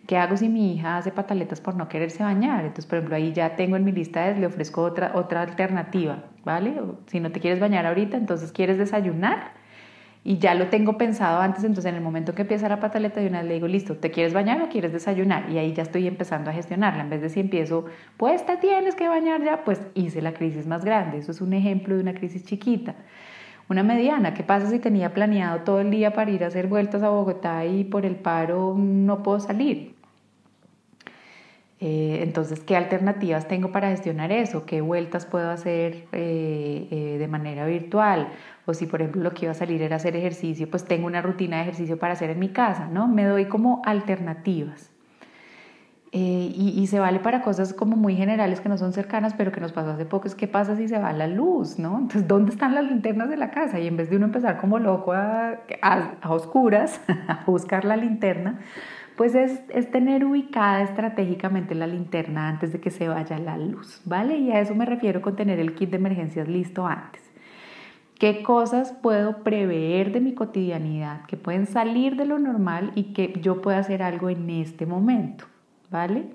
qué 0.08 0.16
hago 0.16 0.36
si 0.36 0.48
mi 0.48 0.74
hija 0.74 0.96
hace 0.96 1.12
pataletas 1.12 1.60
por 1.60 1.76
no 1.76 1.88
quererse 1.88 2.24
bañar. 2.24 2.64
Entonces, 2.64 2.86
por 2.86 2.98
ejemplo, 2.98 3.14
ahí 3.14 3.32
ya 3.32 3.54
tengo 3.54 3.76
en 3.76 3.84
mi 3.84 3.92
lista, 3.92 4.32
le 4.32 4.46
ofrezco 4.46 4.82
otra, 4.82 5.12
otra 5.14 5.42
alternativa, 5.42 6.24
¿vale? 6.44 6.74
Si 7.06 7.20
no 7.20 7.30
te 7.30 7.38
quieres 7.38 7.60
bañar 7.60 7.86
ahorita, 7.86 8.16
entonces 8.16 8.50
quieres 8.50 8.78
desayunar 8.78 9.52
y 10.24 10.38
ya 10.38 10.56
lo 10.56 10.66
tengo 10.66 10.98
pensado 10.98 11.40
antes, 11.40 11.62
entonces 11.62 11.88
en 11.88 11.94
el 11.94 12.02
momento 12.02 12.34
que 12.34 12.42
empieza 12.42 12.68
la 12.68 12.80
pataleta 12.80 13.20
de 13.20 13.28
una 13.28 13.42
vez 13.42 13.48
le 13.48 13.54
digo, 13.54 13.68
listo, 13.68 13.96
¿te 13.96 14.10
quieres 14.10 14.34
bañar 14.34 14.60
o 14.60 14.68
quieres 14.68 14.92
desayunar? 14.92 15.48
Y 15.48 15.58
ahí 15.58 15.72
ya 15.72 15.84
estoy 15.84 16.08
empezando 16.08 16.50
a 16.50 16.52
gestionarla. 16.52 17.04
En 17.04 17.10
vez 17.10 17.22
de 17.22 17.28
si 17.28 17.38
empiezo, 17.38 17.84
pues 18.16 18.44
te 18.44 18.56
tienes 18.56 18.96
que 18.96 19.06
bañar 19.06 19.44
ya, 19.44 19.62
pues 19.62 19.80
hice 19.94 20.20
la 20.20 20.34
crisis 20.34 20.66
más 20.66 20.84
grande. 20.84 21.18
Eso 21.18 21.30
es 21.30 21.40
un 21.40 21.52
ejemplo 21.52 21.94
de 21.94 22.00
una 22.00 22.14
crisis 22.14 22.44
chiquita. 22.44 22.96
Una 23.70 23.84
mediana, 23.84 24.34
¿qué 24.34 24.42
pasa 24.42 24.68
si 24.68 24.80
tenía 24.80 25.14
planeado 25.14 25.60
todo 25.60 25.78
el 25.80 25.92
día 25.92 26.12
para 26.12 26.28
ir 26.32 26.42
a 26.42 26.48
hacer 26.48 26.66
vueltas 26.66 27.04
a 27.04 27.10
Bogotá 27.10 27.64
y 27.66 27.84
por 27.84 28.04
el 28.04 28.16
paro 28.16 28.74
no 28.76 29.22
puedo 29.22 29.38
salir? 29.38 29.94
Eh, 31.78 32.18
entonces, 32.20 32.58
¿qué 32.58 32.76
alternativas 32.76 33.46
tengo 33.46 33.70
para 33.70 33.90
gestionar 33.90 34.32
eso? 34.32 34.66
¿Qué 34.66 34.80
vueltas 34.80 35.24
puedo 35.24 35.50
hacer 35.50 36.08
eh, 36.10 36.88
eh, 36.90 37.16
de 37.16 37.28
manera 37.28 37.64
virtual? 37.64 38.30
O 38.66 38.74
si, 38.74 38.86
por 38.86 39.02
ejemplo, 39.02 39.22
lo 39.22 39.30
que 39.34 39.44
iba 39.44 39.52
a 39.52 39.54
salir 39.54 39.80
era 39.82 39.96
hacer 39.96 40.16
ejercicio, 40.16 40.68
pues 40.68 40.84
tengo 40.84 41.06
una 41.06 41.22
rutina 41.22 41.58
de 41.58 41.62
ejercicio 41.62 41.96
para 41.96 42.14
hacer 42.14 42.30
en 42.30 42.40
mi 42.40 42.48
casa, 42.48 42.88
¿no? 42.88 43.06
Me 43.06 43.22
doy 43.22 43.44
como 43.44 43.82
alternativas. 43.84 44.90
Eh, 46.12 46.52
y, 46.56 46.88
se 46.88 46.98
vale 46.98 47.20
para 47.20 47.40
cosas 47.40 47.72
como 47.72 47.94
muy 47.94 48.16
generales 48.16 48.60
que 48.60 48.68
no 48.68 48.76
son 48.76 48.92
cercanas, 48.92 49.32
pero 49.34 49.52
que 49.52 49.60
nos 49.60 49.70
pasó 49.70 49.90
hace 49.90 50.04
poco, 50.04 50.26
es 50.26 50.34
qué 50.34 50.48
pasa 50.48 50.74
si 50.74 50.88
se 50.88 50.98
va 50.98 51.12
la 51.12 51.28
luz, 51.28 51.78
¿no? 51.78 51.98
Entonces, 51.98 52.26
¿dónde 52.26 52.50
están 52.50 52.74
las 52.74 52.84
linternas 52.84 53.28
de 53.30 53.36
la 53.36 53.52
casa? 53.52 53.78
Y 53.78 53.86
en 53.86 53.96
vez 53.96 54.10
de 54.10 54.16
uno 54.16 54.26
empezar 54.26 54.58
como 54.58 54.80
loco 54.80 55.12
a, 55.12 55.60
a, 55.82 56.30
oscuras, 56.32 57.00
a 57.28 57.44
buscar 57.46 57.84
la 57.84 57.96
linterna, 57.96 58.58
pues 59.14 59.36
es, 59.36 59.62
es, 59.68 59.88
tener 59.92 60.24
ubicada 60.24 60.82
estratégicamente 60.82 61.76
la 61.76 61.86
linterna 61.86 62.48
antes 62.48 62.72
de 62.72 62.80
que 62.80 62.90
se 62.90 63.06
vaya 63.06 63.38
la 63.38 63.56
luz, 63.56 64.00
¿vale? 64.04 64.36
Y 64.36 64.50
a 64.50 64.58
eso 64.58 64.74
me 64.74 64.86
refiero 64.86 65.22
con 65.22 65.36
tener 65.36 65.60
el 65.60 65.76
kit 65.76 65.90
de 65.90 65.98
emergencias 65.98 66.48
listo 66.48 66.88
antes. 66.88 67.22
¿Qué 68.18 68.42
cosas 68.42 68.92
puedo 69.00 69.44
prever 69.44 70.10
de 70.10 70.20
mi 70.20 70.34
cotidianidad 70.34 71.24
que 71.26 71.36
pueden 71.36 71.66
salir 71.66 72.16
de 72.16 72.24
lo 72.24 72.40
normal 72.40 72.90
y 72.96 73.12
que 73.12 73.38
yo 73.40 73.62
pueda 73.62 73.78
hacer 73.78 74.02
algo 74.02 74.28
en 74.28 74.50
este 74.50 74.86
momento? 74.86 75.44
¿Vale? 75.90 76.26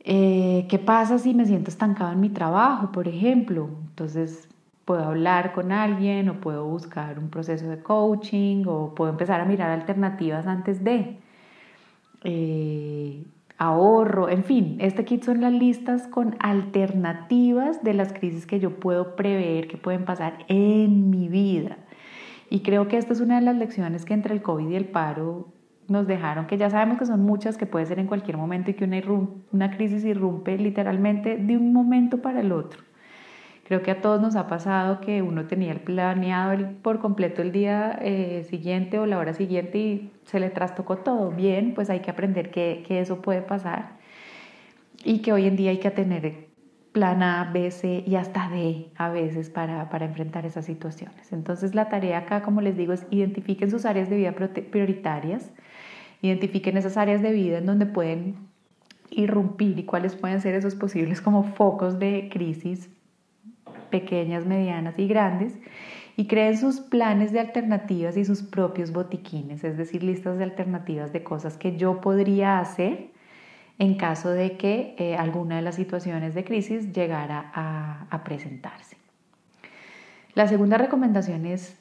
Eh, 0.00 0.66
¿Qué 0.68 0.78
pasa 0.78 1.18
si 1.18 1.34
me 1.34 1.46
siento 1.46 1.70
estancado 1.70 2.12
en 2.12 2.20
mi 2.20 2.30
trabajo, 2.30 2.92
por 2.92 3.08
ejemplo? 3.08 3.68
Entonces, 3.88 4.48
puedo 4.84 5.04
hablar 5.04 5.52
con 5.52 5.72
alguien 5.72 6.28
o 6.30 6.40
puedo 6.40 6.64
buscar 6.66 7.18
un 7.18 7.28
proceso 7.28 7.68
de 7.68 7.82
coaching 7.82 8.64
o 8.66 8.94
puedo 8.94 9.10
empezar 9.10 9.40
a 9.40 9.44
mirar 9.44 9.70
alternativas 9.70 10.46
antes 10.46 10.82
de 10.82 11.18
eh, 12.24 13.24
ahorro, 13.58 14.28
en 14.28 14.44
fin, 14.44 14.78
este 14.80 15.04
kit 15.04 15.24
son 15.24 15.40
las 15.40 15.52
listas 15.52 16.06
con 16.06 16.36
alternativas 16.38 17.82
de 17.82 17.94
las 17.94 18.12
crisis 18.12 18.46
que 18.46 18.60
yo 18.60 18.78
puedo 18.78 19.16
prever 19.16 19.68
que 19.68 19.76
pueden 19.76 20.04
pasar 20.04 20.44
en 20.48 21.10
mi 21.10 21.28
vida. 21.28 21.76
Y 22.50 22.60
creo 22.60 22.88
que 22.88 22.96
esta 22.96 23.12
es 23.12 23.20
una 23.20 23.36
de 23.36 23.42
las 23.42 23.56
lecciones 23.56 24.04
que 24.04 24.14
entre 24.14 24.34
el 24.34 24.42
COVID 24.42 24.68
y 24.70 24.76
el 24.76 24.86
paro 24.86 25.48
nos 25.88 26.06
dejaron, 26.06 26.46
que 26.46 26.58
ya 26.58 26.70
sabemos 26.70 26.98
que 26.98 27.06
son 27.06 27.22
muchas, 27.22 27.56
que 27.56 27.66
puede 27.66 27.86
ser 27.86 27.98
en 27.98 28.06
cualquier 28.06 28.36
momento 28.36 28.70
y 28.70 28.74
que 28.74 28.84
una, 28.84 29.00
una 29.52 29.70
crisis 29.70 30.04
irrumpe 30.04 30.56
literalmente 30.58 31.36
de 31.36 31.56
un 31.56 31.72
momento 31.72 32.22
para 32.22 32.40
el 32.40 32.52
otro. 32.52 32.82
Creo 33.68 33.82
que 33.82 33.90
a 33.90 34.00
todos 34.00 34.20
nos 34.20 34.34
ha 34.34 34.46
pasado 34.46 35.00
que 35.00 35.20
uno 35.20 35.46
tenía 35.46 35.72
el 35.72 35.80
planeado 35.80 36.70
por 36.80 37.00
completo 37.00 37.42
el 37.42 37.52
día 37.52 37.98
eh, 38.00 38.44
siguiente 38.48 38.98
o 38.98 39.04
la 39.04 39.18
hora 39.18 39.34
siguiente 39.34 39.78
y 39.78 40.12
se 40.24 40.40
le 40.40 40.48
trastocó 40.48 40.98
todo. 40.98 41.30
Bien, 41.30 41.74
pues 41.74 41.90
hay 41.90 42.00
que 42.00 42.10
aprender 42.10 42.50
que, 42.50 42.82
que 42.86 43.00
eso 43.00 43.20
puede 43.20 43.42
pasar 43.42 43.98
y 45.04 45.18
que 45.18 45.34
hoy 45.34 45.46
en 45.46 45.56
día 45.56 45.70
hay 45.70 45.80
que 45.80 45.90
tener 45.90 46.48
plan 46.92 47.22
A, 47.22 47.50
B, 47.52 47.70
C 47.70 48.02
y 48.06 48.16
hasta 48.16 48.48
D 48.48 48.90
a 48.96 49.10
veces 49.10 49.50
para, 49.50 49.90
para, 49.90 50.06
enfrentar 50.06 50.46
esas 50.46 50.64
situaciones. 50.64 51.32
Entonces 51.32 51.74
la 51.74 51.88
tarea 51.88 52.18
acá, 52.18 52.42
como 52.42 52.60
les 52.60 52.76
digo, 52.76 52.92
es 52.92 53.06
identifiquen 53.10 53.70
sus 53.70 53.84
áreas 53.84 54.08
de 54.08 54.16
vida 54.16 54.32
prioritarias, 54.32 55.52
identifiquen 56.22 56.76
esas 56.76 56.96
áreas 56.96 57.22
de 57.22 57.32
vida 57.32 57.58
en 57.58 57.66
donde 57.66 57.86
pueden 57.86 58.36
irrumpir 59.10 59.78
y 59.78 59.84
cuáles 59.84 60.16
pueden 60.16 60.40
ser 60.40 60.54
esos 60.54 60.74
posibles 60.74 61.20
como 61.20 61.44
focos 61.44 61.98
de 61.98 62.28
crisis 62.32 62.90
pequeñas, 63.90 64.46
medianas 64.46 64.98
y 64.98 65.06
grandes 65.06 65.54
y 66.16 66.26
creen 66.26 66.58
sus 66.58 66.80
planes 66.80 67.32
de 67.32 67.40
alternativas 67.40 68.16
y 68.16 68.24
sus 68.24 68.42
propios 68.42 68.92
botiquines, 68.92 69.62
es 69.62 69.76
decir, 69.76 70.02
listas 70.02 70.36
de 70.36 70.44
alternativas 70.44 71.12
de 71.12 71.22
cosas 71.22 71.56
que 71.56 71.76
yo 71.76 72.00
podría 72.00 72.58
hacer 72.58 73.10
en 73.78 73.94
caso 73.94 74.30
de 74.30 74.56
que 74.56 74.96
eh, 74.98 75.16
alguna 75.16 75.56
de 75.56 75.62
las 75.62 75.76
situaciones 75.76 76.34
de 76.34 76.42
crisis 76.44 76.92
llegara 76.92 77.52
a, 77.54 78.08
a 78.10 78.24
presentarse. 78.24 78.96
La 80.34 80.48
segunda 80.48 80.76
recomendación 80.76 81.46
es 81.46 81.78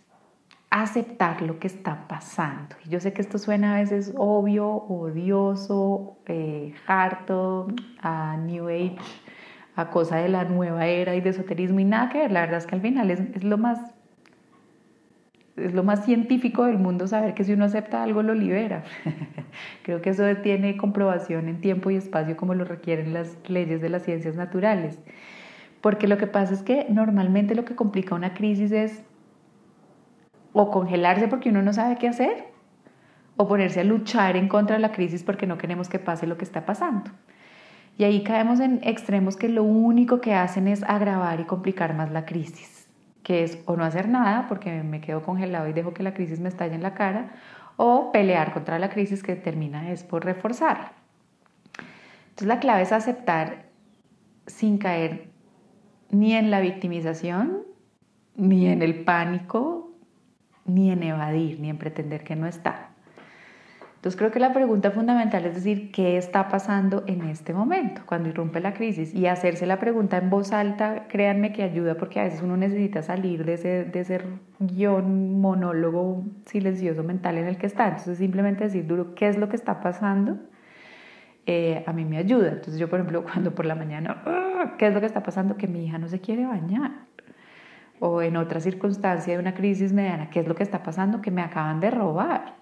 aceptar 0.70 1.42
lo 1.42 1.60
que 1.60 1.68
está 1.68 2.08
pasando. 2.08 2.76
Yo 2.90 3.00
sé 3.00 3.14
que 3.14 3.22
esto 3.22 3.38
suena 3.38 3.76
a 3.76 3.80
veces 3.80 4.14
obvio, 4.18 4.68
odioso, 4.68 6.18
eh, 6.26 6.74
harto, 6.88 7.68
a 8.02 8.38
New 8.38 8.68
Age, 8.68 8.98
a 9.76 9.90
cosa 9.90 10.18
de 10.18 10.30
la 10.30 10.44
nueva 10.44 10.86
era 10.88 11.16
y 11.16 11.22
de 11.22 11.30
esoterismo 11.30 11.80
y 11.80 11.86
nada 11.86 12.10
que 12.10 12.20
ver. 12.20 12.32
La 12.32 12.42
verdad 12.42 12.58
es 12.58 12.68
que 12.68 12.76
al 12.76 12.82
final 12.82 13.12
es 13.12 13.44
lo 13.44 13.58
más 13.58 13.80
es 15.58 15.74
lo 15.74 15.84
más 15.84 16.06
científico 16.06 16.66
del 16.66 16.78
mundo 16.78 17.08
saber 17.08 17.34
que 17.34 17.44
si 17.44 17.54
uno 17.54 17.66
acepta 17.66 18.04
algo 18.04 18.22
lo 18.22 18.34
libera. 18.34 18.84
Creo 19.84 20.02
que 20.02 20.12
eso 20.12 20.24
tiene 20.44 20.78
comprobación 20.78 21.50
en 21.50 21.60
tiempo 21.60 21.90
y 21.90 21.96
espacio 21.96 22.38
como 22.38 22.54
lo 22.54 22.64
requieren 22.64 23.14
las 23.14 23.36
leyes 23.48 23.82
de 23.82 23.90
las 23.90 24.04
ciencias 24.04 24.36
naturales. 24.36 25.00
Porque 25.82 26.08
lo 26.08 26.18
que 26.18 26.28
pasa 26.28 26.54
es 26.54 26.62
que 26.62 26.86
normalmente 26.90 27.56
lo 27.56 27.66
que 27.66 27.76
complica 27.76 28.16
una 28.16 28.34
crisis 28.34 28.72
es 28.72 29.04
o 30.60 30.72
congelarse 30.72 31.28
porque 31.28 31.50
uno 31.50 31.62
no 31.62 31.72
sabe 31.72 31.98
qué 31.98 32.08
hacer, 32.08 32.46
o 33.36 33.48
ponerse 33.48 33.82
a 33.82 33.84
luchar 33.84 34.36
en 34.36 34.48
contra 34.48 34.76
de 34.76 34.82
la 34.82 34.92
crisis 34.92 35.22
porque 35.22 35.46
no 35.46 35.60
queremos 35.60 35.88
que 35.88 36.00
pase 36.00 36.26
lo 36.26 36.38
que 36.38 36.46
está 36.46 36.66
pasando. 36.66 37.12
Y 37.96 38.06
ahí 38.06 38.24
caemos 38.24 38.60
en 38.60 38.80
extremos 38.82 39.38
que 39.38 39.50
lo 39.50 39.64
único 39.64 40.20
que 40.20 40.34
hacen 40.34 40.68
es 40.68 40.82
agravar 40.84 41.40
y 41.40 41.44
complicar 41.44 41.94
más 41.94 42.12
la 42.12 42.26
crisis, 42.26 42.90
que 43.22 43.44
es 43.44 43.60
o 43.66 43.76
no 43.76 43.84
hacer 43.84 44.10
nada 44.10 44.48
porque 44.48 44.82
me 44.82 45.00
quedo 45.00 45.22
congelado 45.22 45.68
y 45.68 45.74
dejo 45.74 45.94
que 45.94 46.02
la 46.02 46.16
crisis 46.16 46.40
me 46.40 46.50
estalle 46.50 46.74
en 46.74 46.82
la 46.82 46.96
cara, 46.96 47.36
o 47.76 48.12
pelear 48.12 48.52
contra 48.52 48.80
la 48.80 48.90
crisis 48.90 49.22
que 49.22 49.36
termina 49.36 49.92
es 49.92 50.04
por 50.04 50.26
reforzar. 50.26 50.94
Entonces 52.30 52.48
la 52.48 52.60
clave 52.60 52.82
es 52.82 52.92
aceptar 52.92 53.68
sin 54.48 54.80
caer 54.80 55.30
ni 56.10 56.34
en 56.34 56.50
la 56.50 56.62
victimización, 56.62 57.60
ni 58.36 58.68
en 58.68 58.82
el 58.82 59.04
pánico, 59.04 59.87
ni 60.68 60.92
en 60.92 61.02
evadir, 61.04 61.60
ni 61.60 61.70
en 61.70 61.78
pretender 61.78 62.24
que 62.24 62.36
no 62.36 62.46
está. 62.46 62.90
Entonces 63.98 64.20
creo 64.20 64.32
que 64.32 64.40
la 64.40 64.54
pregunta 64.54 64.92
fundamental 64.92 65.44
es 65.46 65.56
decir, 65.56 65.92
¿qué 65.92 66.18
está 66.18 66.50
pasando 66.50 67.04
en 67.08 67.24
este 67.24 67.52
momento 67.52 68.04
cuando 68.06 68.30
irrumpe 68.30 68.60
la 68.60 68.74
crisis? 68.74 69.14
Y 69.14 69.26
hacerse 69.26 69.66
la 69.66 69.80
pregunta 69.80 70.18
en 70.18 70.30
voz 70.30 70.54
alta, 70.54 71.08
créanme 71.08 71.52
que 71.52 71.64
ayuda 71.64 71.96
porque 71.96 72.20
a 72.20 72.26
veces 72.26 72.44
uno 72.44 72.56
necesita 72.58 73.02
salir 73.02 73.44
de 73.44 73.56
ese, 73.56 73.86
de 73.86 74.00
ese 74.00 74.22
guion 74.60 75.42
monólogo 75.42 76.24
silencioso 76.46 77.04
mental 77.04 77.40
en 77.40 77.48
el 77.48 77.58
que 77.58 77.66
está. 77.66 77.88
Entonces 77.88 78.20
simplemente 78.20 78.66
decir 78.66 78.86
duro, 78.86 79.16
¿qué 79.16 79.30
es 79.30 79.38
lo 79.38 79.50
que 79.50 79.56
está 79.56 79.82
pasando? 79.82 80.38
Eh, 81.48 81.84
a 81.88 81.92
mí 81.92 82.06
me 82.06 82.18
ayuda. 82.18 82.50
Entonces 82.50 82.78
yo, 82.78 82.90
por 82.90 83.00
ejemplo, 83.00 83.24
cuando 83.34 83.56
por 83.56 83.66
la 83.66 83.74
mañana, 83.74 84.22
ah, 84.26 84.76
¿qué 84.78 84.88
es 84.88 84.94
lo 84.94 85.00
que 85.00 85.08
está 85.08 85.24
pasando? 85.24 85.58
Que 85.58 85.68
mi 85.68 85.86
hija 85.86 85.98
no 85.98 86.08
se 86.08 86.22
quiere 86.22 86.46
bañar 86.46 87.08
o 88.00 88.22
en 88.22 88.38
otra 88.38 88.60
circunstancia 88.60 89.34
de 89.34 89.40
una 89.40 89.54
crisis 89.54 89.94
mediana, 89.94 90.30
¿qué 90.30 90.40
es 90.40 90.48
lo 90.48 90.56
que 90.56 90.64
está 90.64 90.84
pasando? 90.84 91.22
Que 91.22 91.32
me 91.32 91.42
acaban 91.42 91.80
de 91.80 91.92
robar. 91.92 92.56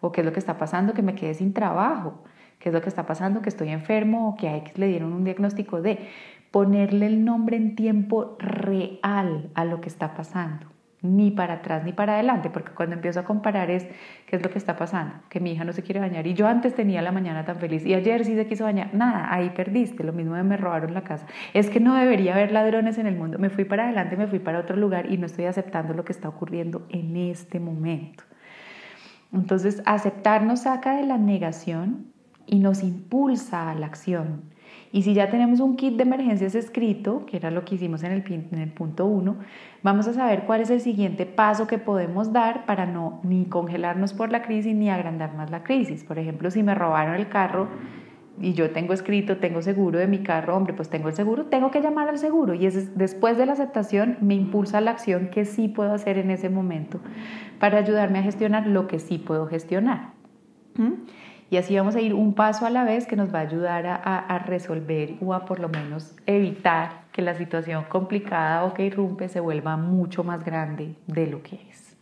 O 0.00 0.12
qué 0.12 0.20
es 0.20 0.24
lo 0.24 0.32
que 0.32 0.40
está 0.40 0.58
pasando? 0.58 0.92
Que 0.92 1.02
me 1.02 1.14
quedé 1.14 1.34
sin 1.34 1.52
trabajo. 1.52 2.22
¿Qué 2.58 2.70
es 2.70 2.74
lo 2.74 2.80
que 2.80 2.88
está 2.88 3.06
pasando? 3.06 3.42
Que 3.42 3.48
estoy 3.48 3.68
enfermo 3.68 4.28
o 4.28 4.36
que 4.36 4.48
a 4.48 4.56
X 4.56 4.78
le 4.78 4.88
dieron 4.88 5.12
un 5.12 5.24
diagnóstico 5.24 5.82
de 5.82 6.08
ponerle 6.50 7.06
el 7.06 7.24
nombre 7.24 7.56
en 7.56 7.76
tiempo 7.76 8.36
real 8.38 9.50
a 9.54 9.64
lo 9.64 9.80
que 9.80 9.88
está 9.88 10.14
pasando 10.14 10.75
ni 11.14 11.30
para 11.30 11.54
atrás 11.54 11.84
ni 11.84 11.92
para 11.92 12.14
adelante, 12.14 12.50
porque 12.50 12.72
cuando 12.72 12.94
empiezo 12.94 13.20
a 13.20 13.24
comparar 13.24 13.70
es 13.70 13.86
qué 14.26 14.36
es 14.36 14.42
lo 14.42 14.50
que 14.50 14.58
está 14.58 14.76
pasando, 14.76 15.14
que 15.28 15.40
mi 15.40 15.52
hija 15.52 15.64
no 15.64 15.72
se 15.72 15.82
quiere 15.82 16.00
bañar. 16.00 16.26
Y 16.26 16.34
yo 16.34 16.46
antes 16.46 16.74
tenía 16.74 17.02
la 17.02 17.12
mañana 17.12 17.44
tan 17.44 17.56
feliz 17.56 17.84
y 17.86 17.94
ayer 17.94 18.24
sí 18.24 18.34
se 18.34 18.46
quiso 18.46 18.64
bañar, 18.64 18.94
nada, 18.94 19.32
ahí 19.32 19.50
perdiste, 19.50 20.04
lo 20.04 20.12
mismo 20.12 20.34
de 20.34 20.42
me 20.42 20.56
robaron 20.56 20.94
la 20.94 21.02
casa, 21.02 21.26
es 21.54 21.70
que 21.70 21.80
no 21.80 21.94
debería 21.94 22.34
haber 22.34 22.52
ladrones 22.52 22.98
en 22.98 23.06
el 23.06 23.16
mundo, 23.16 23.38
me 23.38 23.50
fui 23.50 23.64
para 23.64 23.84
adelante, 23.84 24.16
me 24.16 24.26
fui 24.26 24.38
para 24.38 24.58
otro 24.58 24.76
lugar 24.76 25.10
y 25.12 25.18
no 25.18 25.26
estoy 25.26 25.46
aceptando 25.46 25.94
lo 25.94 26.04
que 26.04 26.12
está 26.12 26.28
ocurriendo 26.28 26.86
en 26.90 27.16
este 27.16 27.60
momento. 27.60 28.24
Entonces, 29.32 29.82
aceptar 29.86 30.42
nos 30.42 30.60
saca 30.60 30.96
de 30.96 31.04
la 31.04 31.18
negación 31.18 32.06
y 32.46 32.60
nos 32.60 32.82
impulsa 32.82 33.70
a 33.70 33.74
la 33.74 33.86
acción 33.86 34.55
y 34.96 35.02
si 35.02 35.12
ya 35.12 35.28
tenemos 35.28 35.60
un 35.60 35.76
kit 35.76 35.94
de 35.96 36.04
emergencias 36.04 36.54
escrito, 36.54 37.26
que 37.26 37.36
era 37.36 37.50
lo 37.50 37.66
que 37.66 37.74
hicimos 37.74 38.02
en 38.02 38.12
el, 38.12 38.24
en 38.50 38.58
el 38.58 38.70
punto 38.70 39.04
1, 39.04 39.36
vamos 39.82 40.08
a 40.08 40.14
saber 40.14 40.44
cuál 40.46 40.62
es 40.62 40.70
el 40.70 40.80
siguiente 40.80 41.26
paso 41.26 41.66
que 41.66 41.76
podemos 41.76 42.32
dar 42.32 42.64
para 42.64 42.86
no 42.86 43.20
ni 43.22 43.44
congelarnos 43.44 44.14
por 44.14 44.32
la 44.32 44.40
crisis 44.40 44.74
ni 44.74 44.88
agrandar 44.88 45.34
más 45.34 45.50
la 45.50 45.64
crisis. 45.64 46.02
Por 46.02 46.18
ejemplo, 46.18 46.50
si 46.50 46.62
me 46.62 46.74
robaron 46.74 47.14
el 47.14 47.28
carro 47.28 47.68
y 48.40 48.54
yo 48.54 48.70
tengo 48.70 48.94
escrito, 48.94 49.36
tengo 49.36 49.60
seguro 49.60 49.98
de 49.98 50.06
mi 50.06 50.20
carro, 50.20 50.56
hombre, 50.56 50.72
pues 50.72 50.88
tengo 50.88 51.08
el 51.08 51.14
seguro, 51.14 51.44
tengo 51.44 51.70
que 51.70 51.82
llamar 51.82 52.08
al 52.08 52.16
seguro. 52.16 52.54
Y 52.54 52.64
es, 52.64 52.96
después 52.96 53.36
de 53.36 53.44
la 53.44 53.52
aceptación 53.52 54.16
me 54.22 54.34
impulsa 54.34 54.80
la 54.80 54.92
acción 54.92 55.28
que 55.28 55.44
sí 55.44 55.68
puedo 55.68 55.92
hacer 55.92 56.16
en 56.16 56.30
ese 56.30 56.48
momento 56.48 57.00
para 57.60 57.76
ayudarme 57.76 58.20
a 58.20 58.22
gestionar 58.22 58.66
lo 58.66 58.86
que 58.86 58.98
sí 58.98 59.18
puedo 59.18 59.46
gestionar. 59.46 60.12
¿Mm? 60.76 60.92
Y 61.48 61.58
así 61.58 61.76
vamos 61.76 61.94
a 61.94 62.00
ir 62.00 62.12
un 62.12 62.34
paso 62.34 62.66
a 62.66 62.70
la 62.70 62.84
vez 62.84 63.06
que 63.06 63.14
nos 63.14 63.32
va 63.32 63.38
a 63.38 63.42
ayudar 63.42 63.86
a, 63.86 64.38
resolver 64.40 65.14
o 65.20 65.32
a 65.32 65.44
por 65.44 65.60
lo 65.60 65.68
menos 65.68 66.16
evitar 66.26 67.04
que 67.12 67.22
la 67.22 67.34
situación 67.34 67.84
complicada 67.84 68.64
o 68.64 68.74
que 68.74 68.84
irrumpe 68.84 69.28
se 69.28 69.38
vuelva 69.38 69.76
mucho 69.76 70.24
más 70.24 70.44
grande 70.44 70.96
de 71.06 71.26
lo 71.26 71.42
que 71.42 71.60
es. 71.70 71.96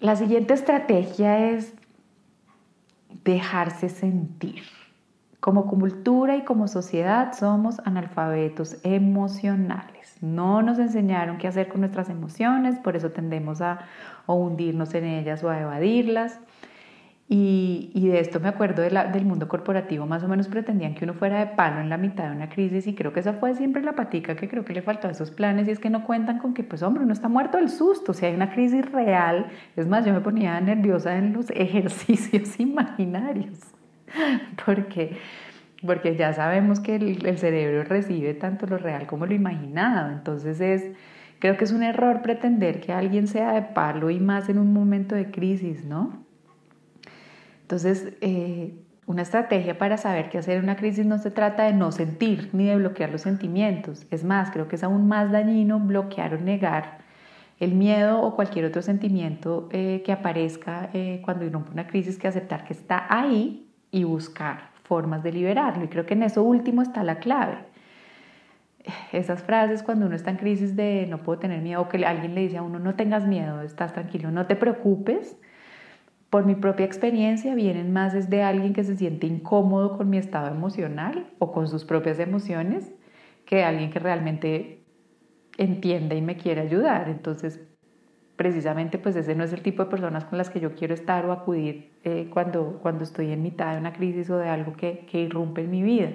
La 0.00 0.16
siguiente 0.16 0.54
estrategia 0.54 1.50
es 1.50 1.74
dejarse 3.22 3.88
sentir. 3.88 4.62
Como 5.42 5.66
cultura 5.66 6.36
y 6.36 6.44
como 6.44 6.68
sociedad 6.68 7.32
somos 7.34 7.80
analfabetos 7.84 8.76
emocionales. 8.84 10.16
No 10.20 10.62
nos 10.62 10.78
enseñaron 10.78 11.38
qué 11.38 11.48
hacer 11.48 11.66
con 11.66 11.80
nuestras 11.80 12.08
emociones, 12.08 12.78
por 12.78 12.94
eso 12.94 13.10
tendemos 13.10 13.60
a 13.60 13.80
hundirnos 14.28 14.94
en 14.94 15.04
ellas 15.04 15.42
o 15.42 15.50
a 15.50 15.60
evadirlas. 15.60 16.38
Y, 17.34 18.08
de 18.08 18.20
esto 18.20 18.40
me 18.40 18.48
acuerdo 18.48 18.82
del 18.82 19.24
mundo 19.24 19.48
corporativo, 19.48 20.04
más 20.06 20.22
o 20.22 20.28
menos 20.28 20.48
pretendían 20.48 20.94
que 20.94 21.04
uno 21.04 21.14
fuera 21.14 21.38
de 21.38 21.46
palo 21.46 21.80
en 21.80 21.88
la 21.88 21.96
mitad 21.96 22.24
de 22.28 22.36
una 22.36 22.50
crisis 22.50 22.86
y 22.86 22.94
creo 22.94 23.12
que 23.12 23.20
esa 23.20 23.32
fue 23.32 23.54
siempre 23.54 23.82
la 23.82 23.94
patica 23.94 24.36
que 24.36 24.48
creo 24.48 24.64
que 24.64 24.74
le 24.74 24.82
faltó 24.82 25.08
a 25.08 25.12
esos 25.12 25.32
planes. 25.32 25.66
Y 25.66 25.70
es 25.70 25.78
que 25.78 25.88
no 25.88 26.04
cuentan 26.04 26.38
con 26.38 26.52
que, 26.54 26.62
pues 26.62 26.82
hombre, 26.82 27.02
uno 27.02 27.14
está 27.14 27.28
muerto 27.28 27.56
del 27.56 27.70
susto, 27.70 28.12
si 28.12 28.26
hay 28.26 28.34
una 28.34 28.52
crisis 28.52 28.84
real, 28.92 29.46
es 29.76 29.88
más, 29.88 30.04
yo 30.04 30.12
me 30.12 30.20
ponía 30.20 30.60
nerviosa 30.60 31.16
en 31.16 31.32
los 31.32 31.48
ejercicios 31.54 32.60
imaginarios, 32.60 33.58
porque, 34.64 35.16
porque 35.86 36.16
ya 36.16 36.32
sabemos 36.32 36.80
que 36.80 36.96
el, 36.96 37.26
el 37.26 37.38
cerebro 37.38 37.84
recibe 37.84 38.34
tanto 38.34 38.66
lo 38.66 38.78
real 38.78 39.06
como 39.06 39.26
lo 39.26 39.34
imaginado, 39.34 40.10
entonces 40.10 40.60
es... 40.60 40.90
Creo 41.38 41.56
que 41.56 41.64
es 41.64 41.72
un 41.72 41.82
error 41.82 42.22
pretender 42.22 42.80
que 42.80 42.92
alguien 42.92 43.26
sea 43.26 43.52
de 43.54 43.62
palo 43.62 44.10
y 44.10 44.20
más 44.20 44.48
en 44.48 44.60
un 44.60 44.72
momento 44.72 45.16
de 45.16 45.32
crisis, 45.32 45.84
¿no? 45.84 46.24
Entonces, 47.62 48.12
eh, 48.20 48.74
una 49.06 49.22
estrategia 49.22 49.76
para 49.76 49.96
saber 49.96 50.28
qué 50.28 50.38
hacer 50.38 50.58
en 50.58 50.64
una 50.64 50.76
crisis 50.76 51.04
no 51.04 51.18
se 51.18 51.30
trata 51.30 51.64
de 51.64 51.72
no 51.72 51.90
sentir 51.90 52.50
ni 52.52 52.66
de 52.66 52.76
bloquear 52.76 53.10
los 53.10 53.22
sentimientos. 53.22 54.06
Es 54.10 54.24
más, 54.24 54.50
creo 54.50 54.68
que 54.68 54.76
es 54.76 54.84
aún 54.84 55.08
más 55.08 55.32
dañino 55.32 55.80
bloquear 55.80 56.34
o 56.34 56.38
negar 56.38 56.98
el 57.58 57.74
miedo 57.74 58.20
o 58.20 58.36
cualquier 58.36 58.64
otro 58.66 58.82
sentimiento 58.82 59.68
eh, 59.72 60.02
que 60.04 60.12
aparezca 60.12 60.90
eh, 60.92 61.20
cuando 61.24 61.44
irrumpe 61.44 61.70
una 61.72 61.86
crisis 61.86 62.18
que 62.18 62.28
aceptar 62.28 62.64
que 62.64 62.72
está 62.72 63.06
ahí 63.08 63.71
y 63.92 64.02
buscar 64.02 64.70
formas 64.82 65.22
de 65.22 65.30
liberarlo. 65.30 65.84
Y 65.84 65.88
creo 65.88 66.04
que 66.04 66.14
en 66.14 66.24
eso 66.24 66.42
último 66.42 66.82
está 66.82 67.04
la 67.04 67.20
clave. 67.20 67.58
Esas 69.12 69.44
frases 69.44 69.84
cuando 69.84 70.06
uno 70.06 70.16
está 70.16 70.30
en 70.30 70.38
crisis 70.38 70.74
de 70.74 71.06
no 71.08 71.22
puedo 71.22 71.38
tener 71.38 71.62
miedo 71.62 71.88
que 71.88 72.04
alguien 72.04 72.34
le 72.34 72.40
dice 72.40 72.56
a 72.56 72.62
uno 72.62 72.80
no 72.80 72.96
tengas 72.96 73.28
miedo, 73.28 73.62
estás 73.62 73.92
tranquilo, 73.92 74.32
no 74.32 74.46
te 74.46 74.56
preocupes, 74.56 75.36
por 76.30 76.46
mi 76.46 76.56
propia 76.56 76.86
experiencia 76.86 77.54
vienen 77.54 77.92
más 77.92 78.12
desde 78.12 78.42
alguien 78.42 78.72
que 78.72 78.82
se 78.82 78.96
siente 78.96 79.26
incómodo 79.26 79.96
con 79.96 80.10
mi 80.10 80.16
estado 80.16 80.48
emocional 80.48 81.26
o 81.38 81.52
con 81.52 81.68
sus 81.68 81.84
propias 81.84 82.18
emociones 82.18 82.90
que 83.44 83.62
alguien 83.62 83.90
que 83.90 83.98
realmente 83.98 84.82
entiende 85.58 86.16
y 86.16 86.22
me 86.22 86.36
quiere 86.36 86.62
ayudar. 86.62 87.08
Entonces, 87.08 87.60
precisamente, 88.36 88.98
pues 88.98 89.16
ese 89.16 89.34
no 89.34 89.44
es 89.44 89.52
el 89.52 89.62
tipo 89.62 89.84
de 89.84 89.90
personas 89.90 90.24
con 90.24 90.38
las 90.38 90.50
que 90.50 90.60
yo 90.60 90.74
quiero 90.74 90.94
estar 90.94 91.24
o 91.26 91.32
acudir 91.32 91.92
eh, 92.04 92.28
cuando, 92.32 92.78
cuando 92.82 93.04
estoy 93.04 93.30
en 93.30 93.42
mitad 93.42 93.72
de 93.72 93.78
una 93.78 93.92
crisis 93.92 94.30
o 94.30 94.38
de 94.38 94.48
algo 94.48 94.72
que, 94.72 95.06
que 95.10 95.20
irrumpe 95.20 95.62
en 95.62 95.70
mi 95.70 95.82
vida. 95.82 96.10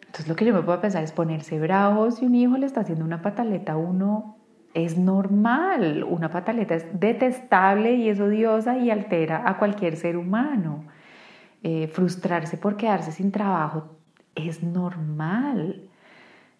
Entonces, 0.00 0.28
lo 0.28 0.36
que 0.36 0.44
yo 0.44 0.54
me 0.54 0.62
puedo 0.62 0.80
pensar 0.80 1.02
es 1.02 1.12
ponerse 1.12 1.58
bravo 1.58 2.10
si 2.10 2.24
un 2.24 2.34
hijo 2.34 2.56
le 2.56 2.66
está 2.66 2.80
haciendo 2.80 3.04
una 3.04 3.20
pataleta 3.20 3.72
a 3.72 3.76
uno 3.76 4.36
es 4.74 4.98
normal. 4.98 6.04
Una 6.08 6.30
pataleta 6.30 6.74
es 6.74 6.86
detestable 6.98 7.94
y 7.94 8.08
es 8.08 8.20
odiosa 8.20 8.76
y 8.78 8.90
altera 8.90 9.48
a 9.48 9.56
cualquier 9.58 9.96
ser 9.96 10.16
humano. 10.16 10.84
Eh, 11.62 11.88
frustrarse 11.88 12.58
por 12.58 12.76
quedarse 12.76 13.12
sin 13.12 13.32
trabajo 13.32 13.96
es 14.34 14.62
normal. 14.62 15.88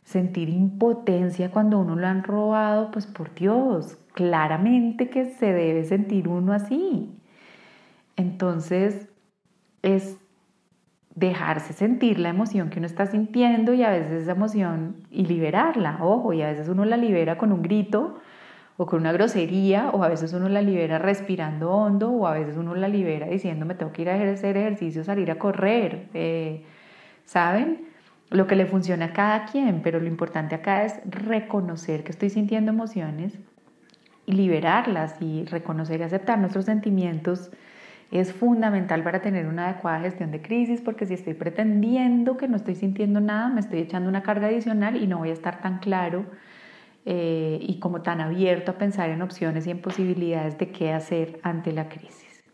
Sentir 0.04 0.48
impotencia 0.48 1.50
cuando 1.50 1.78
uno 1.78 1.96
lo 1.96 2.06
han 2.06 2.22
robado, 2.22 2.90
pues 2.90 3.06
por 3.06 3.34
Dios, 3.34 3.98
claramente 4.12 5.10
que 5.10 5.30
se 5.30 5.52
debe 5.52 5.84
sentir 5.84 6.28
uno 6.28 6.52
así. 6.52 7.10
Entonces, 8.16 9.08
es 9.82 10.18
dejarse 11.14 11.72
sentir 11.72 12.18
la 12.18 12.30
emoción 12.30 12.70
que 12.70 12.78
uno 12.78 12.86
está 12.86 13.06
sintiendo 13.06 13.72
y 13.72 13.82
a 13.82 13.90
veces 13.90 14.22
esa 14.22 14.32
emoción 14.32 14.96
y 15.10 15.26
liberarla, 15.26 15.98
ojo, 16.02 16.32
y 16.32 16.42
a 16.42 16.48
veces 16.48 16.68
uno 16.68 16.84
la 16.84 16.96
libera 16.96 17.38
con 17.38 17.52
un 17.52 17.62
grito 17.62 18.18
o 18.76 18.86
con 18.86 19.00
una 19.00 19.12
grosería 19.12 19.90
o 19.90 20.02
a 20.02 20.08
veces 20.08 20.32
uno 20.32 20.48
la 20.48 20.60
libera 20.62 20.98
respirando 20.98 21.70
hondo 21.70 22.10
o 22.10 22.26
a 22.26 22.34
veces 22.34 22.56
uno 22.56 22.74
la 22.74 22.88
libera 22.88 23.26
diciendo 23.28 23.64
me 23.66 23.74
tengo 23.76 23.92
que 23.92 24.02
ir 24.02 24.10
a 24.10 24.14
hacer 24.32 24.56
ejercicio, 24.56 25.04
salir 25.04 25.30
a 25.30 25.38
correr, 25.38 26.08
eh, 26.14 26.64
¿saben? 27.24 27.93
Lo 28.30 28.46
que 28.46 28.56
le 28.56 28.66
funciona 28.66 29.06
a 29.06 29.12
cada 29.12 29.44
quien, 29.46 29.82
pero 29.82 30.00
lo 30.00 30.06
importante 30.06 30.54
acá 30.54 30.84
es 30.84 31.00
reconocer 31.04 32.04
que 32.04 32.12
estoy 32.12 32.30
sintiendo 32.30 32.72
emociones 32.72 33.38
y 34.26 34.32
liberarlas 34.32 35.20
y 35.20 35.44
reconocer 35.44 36.00
y 36.00 36.04
aceptar 36.04 36.38
nuestros 36.38 36.64
sentimientos 36.64 37.50
es 38.10 38.32
fundamental 38.32 39.02
para 39.02 39.20
tener 39.22 39.46
una 39.46 39.68
adecuada 39.68 40.00
gestión 40.00 40.30
de 40.30 40.40
crisis 40.40 40.80
porque 40.80 41.06
si 41.06 41.14
estoy 41.14 41.34
pretendiendo 41.34 42.36
que 42.36 42.48
no 42.48 42.56
estoy 42.56 42.76
sintiendo 42.76 43.20
nada, 43.20 43.48
me 43.48 43.60
estoy 43.60 43.80
echando 43.80 44.08
una 44.08 44.22
carga 44.22 44.46
adicional 44.46 44.96
y 44.96 45.06
no 45.06 45.18
voy 45.18 45.30
a 45.30 45.32
estar 45.32 45.60
tan 45.60 45.78
claro 45.78 46.24
eh, 47.06 47.58
y 47.60 47.80
como 47.80 48.02
tan 48.02 48.20
abierto 48.20 48.70
a 48.70 48.78
pensar 48.78 49.10
en 49.10 49.20
opciones 49.20 49.66
y 49.66 49.70
en 49.70 49.80
posibilidades 49.80 50.56
de 50.58 50.70
qué 50.70 50.92
hacer 50.92 51.40
ante 51.42 51.72
la 51.72 51.88
crisis. 51.88 52.44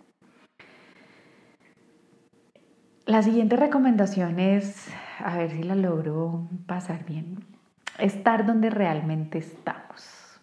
La 3.06 3.22
siguiente 3.22 3.56
recomendación 3.56 4.38
es, 4.38 4.88
a 5.24 5.36
ver 5.36 5.50
si 5.50 5.62
la 5.62 5.74
logro 5.74 6.48
pasar 6.66 7.04
bien, 7.04 7.44
estar 7.98 8.46
donde 8.46 8.70
realmente 8.70 9.38
estamos. 9.38 10.40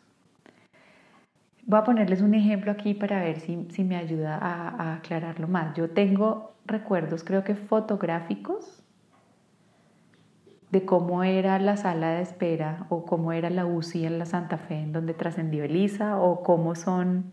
Voy 1.66 1.80
a 1.80 1.84
ponerles 1.84 2.22
un 2.22 2.34
ejemplo 2.34 2.72
aquí 2.72 2.94
para 2.94 3.20
ver 3.20 3.40
si, 3.40 3.68
si 3.72 3.84
me 3.84 3.98
ayuda 3.98 4.38
a, 4.38 4.96
aclararlo 4.96 5.48
más. 5.48 5.76
Yo 5.76 5.90
tengo 5.90 6.54
recuerdos, 6.66 7.24
creo 7.24 7.44
que 7.44 7.56
fotográficos, 7.56 8.82
de 10.72 10.86
cómo 10.86 11.24
era 11.24 11.60
la 11.60 11.78
sala 11.78 12.12
de 12.12 12.22
espera 12.22 12.86
o 12.90 13.06
cómo 13.06 13.32
era 13.32 13.50
la 13.50 13.66
UCI 13.66 14.06
en 14.06 14.20
la 14.20 14.26
Santa 14.26 14.58
Fe, 14.58 14.80
en 14.80 14.92
donde 14.92 15.14
trascendió 15.14 15.64
Elisa, 15.64 16.20
o 16.20 16.44
cómo 16.44 16.76
son, 16.76 17.32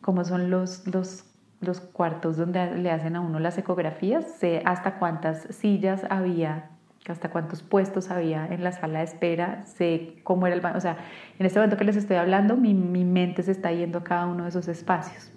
cómo 0.00 0.24
son 0.24 0.50
los, 0.50 0.86
los, 0.86 1.24
los 1.62 1.80
cuartos 1.80 2.36
donde 2.36 2.76
le 2.76 2.90
hacen 2.90 3.16
a 3.16 3.20
uno 3.20 3.38
las 3.38 3.56
ecografías. 3.58 4.30
Sé 4.38 4.62
hasta 4.64 4.98
cuántas 4.98 5.42
sillas 5.50 6.04
había 6.10 6.68
hasta 7.08 7.30
cuántos 7.30 7.62
puestos 7.62 8.10
había 8.10 8.46
en 8.46 8.62
la 8.62 8.72
sala 8.72 9.00
de 9.00 9.06
espera, 9.06 9.64
sé 9.64 10.20
cómo 10.22 10.46
era 10.46 10.54
el 10.54 10.60
baño, 10.60 10.76
o 10.76 10.80
sea, 10.80 10.98
en 11.38 11.46
este 11.46 11.58
momento 11.58 11.76
que 11.76 11.84
les 11.84 11.96
estoy 11.96 12.16
hablando, 12.16 12.56
mi, 12.56 12.74
mi, 12.74 13.04
mente 13.04 13.42
se 13.42 13.50
está 13.50 13.72
yendo 13.72 13.98
a 13.98 14.04
cada 14.04 14.26
uno 14.26 14.44
de 14.44 14.50
esos 14.50 14.68
espacios. 14.68 15.32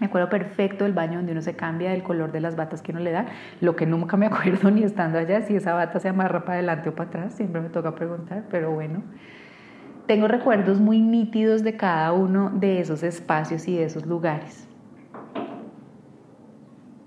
Me 0.00 0.06
acuerdo 0.06 0.28
perfecto 0.28 0.82
del 0.82 0.92
baño 0.92 1.18
donde 1.18 1.30
uno 1.30 1.42
se 1.42 1.54
cambia 1.54 1.90
del 1.90 2.02
color 2.02 2.32
de 2.32 2.40
las 2.40 2.56
batas 2.56 2.82
que 2.82 2.90
uno 2.90 3.00
le 3.00 3.12
da, 3.12 3.26
lo 3.60 3.76
que 3.76 3.86
nunca 3.86 4.16
me 4.16 4.26
acuerdo 4.32 4.70
ni 4.72 4.82
estando 4.82 5.18
allá, 5.18 5.42
si 5.42 5.54
esa 5.54 5.74
bata 5.74 6.00
se 6.00 6.08
amarra 6.08 6.40
para 6.44 6.54
adelante 6.54 6.88
o 6.88 6.94
para 6.96 7.08
atrás, 7.08 7.34
siempre 7.34 7.60
me 7.60 7.68
toca 7.68 7.94
preguntar, 7.94 8.44
pero 8.50 8.72
bueno. 8.72 9.04
Tengo 10.06 10.26
recuerdos 10.26 10.80
muy 10.80 11.00
nítidos 11.00 11.62
de 11.62 11.76
cada 11.76 12.12
uno 12.12 12.50
de 12.50 12.80
esos 12.80 13.04
espacios 13.04 13.68
y 13.68 13.76
de 13.76 13.84
esos 13.84 14.04
lugares. 14.04 14.66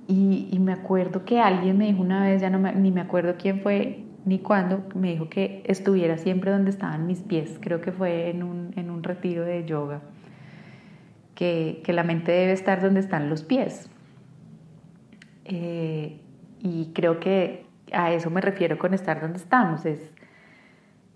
Y, 0.07 0.57
me 0.59 0.73
acuerdo 0.73 1.25
que 1.25 1.39
alguien 1.39 1.77
me 1.77 1.85
dijo 1.87 2.01
una 2.01 2.23
vez, 2.23 2.41
ya 2.41 2.49
no 2.49 2.59
me, 2.59 2.73
ni 2.75 2.91
me 2.91 3.01
acuerdo 3.01 3.35
quién 3.37 3.61
fue 3.61 4.03
ni 4.25 4.39
cuándo, 4.39 4.83
me 4.95 5.11
dijo 5.11 5.29
que 5.29 5.63
estuviera 5.65 6.17
siempre 6.17 6.51
donde 6.51 6.71
estaban 6.71 7.07
mis 7.07 7.21
pies. 7.21 7.59
Creo 7.61 7.81
que 7.81 7.91
fue 7.91 8.29
en 8.29 8.43
un, 8.43 8.71
en 8.75 8.89
un 8.89 9.03
retiro 9.03 9.43
de 9.43 9.65
yoga. 9.65 10.01
Que, 11.35 11.81
que, 11.83 11.93
la 11.93 12.03
mente 12.03 12.31
debe 12.31 12.53
estar 12.53 12.81
donde 12.81 13.01
están 13.01 13.29
los 13.29 13.43
pies. 13.43 13.89
Eh, 15.43 16.19
y 16.59 16.91
creo 16.93 17.19
que 17.19 17.65
a 17.91 18.11
eso 18.13 18.29
me 18.29 18.41
refiero 18.41 18.77
con 18.77 18.93
estar 18.93 19.21
donde 19.21 19.37
estamos. 19.37 19.85
Es 19.85 20.11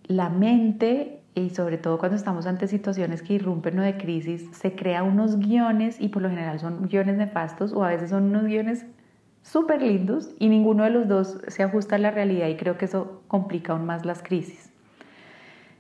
la 0.04 0.30
mente 0.30 1.22
y 1.40 1.50
sobre 1.50 1.78
todo 1.78 1.98
cuando 1.98 2.16
estamos 2.16 2.46
ante 2.46 2.68
situaciones 2.68 3.22
que 3.22 3.34
irrumpen 3.34 3.80
o 3.80 3.82
de 3.82 3.98
crisis, 3.98 4.50
se 4.52 4.76
crea 4.76 5.04
unos 5.04 5.40
guiones 5.40 6.00
y 6.00 6.10
por 6.10 6.22
lo 6.22 6.30
general 6.30 6.60
son 6.60 6.88
guiones 6.88 7.18
nefastos 7.18 7.74
o 7.74 7.84
a 7.84 7.90
veces 7.90 8.10
son 8.10 8.24
unos 8.24 8.46
guiones 8.46 8.86
súper 9.42 9.82
lindos 9.82 10.36
y 10.40 10.50
ninguno 10.50 10.84
de 10.84 10.90
los 10.90 11.08
dos 11.08 11.42
se 11.48 11.64
ajusta 11.64 11.96
a 11.96 12.00
la 12.00 12.12
realidad 12.12 12.48
y 12.48 12.56
creo 12.56 12.78
que 12.78 12.86
eso 12.86 13.24
complica 13.28 13.74
aún 13.74 13.86
más 13.86 14.06
las 14.06 14.22
crisis. 14.22 14.72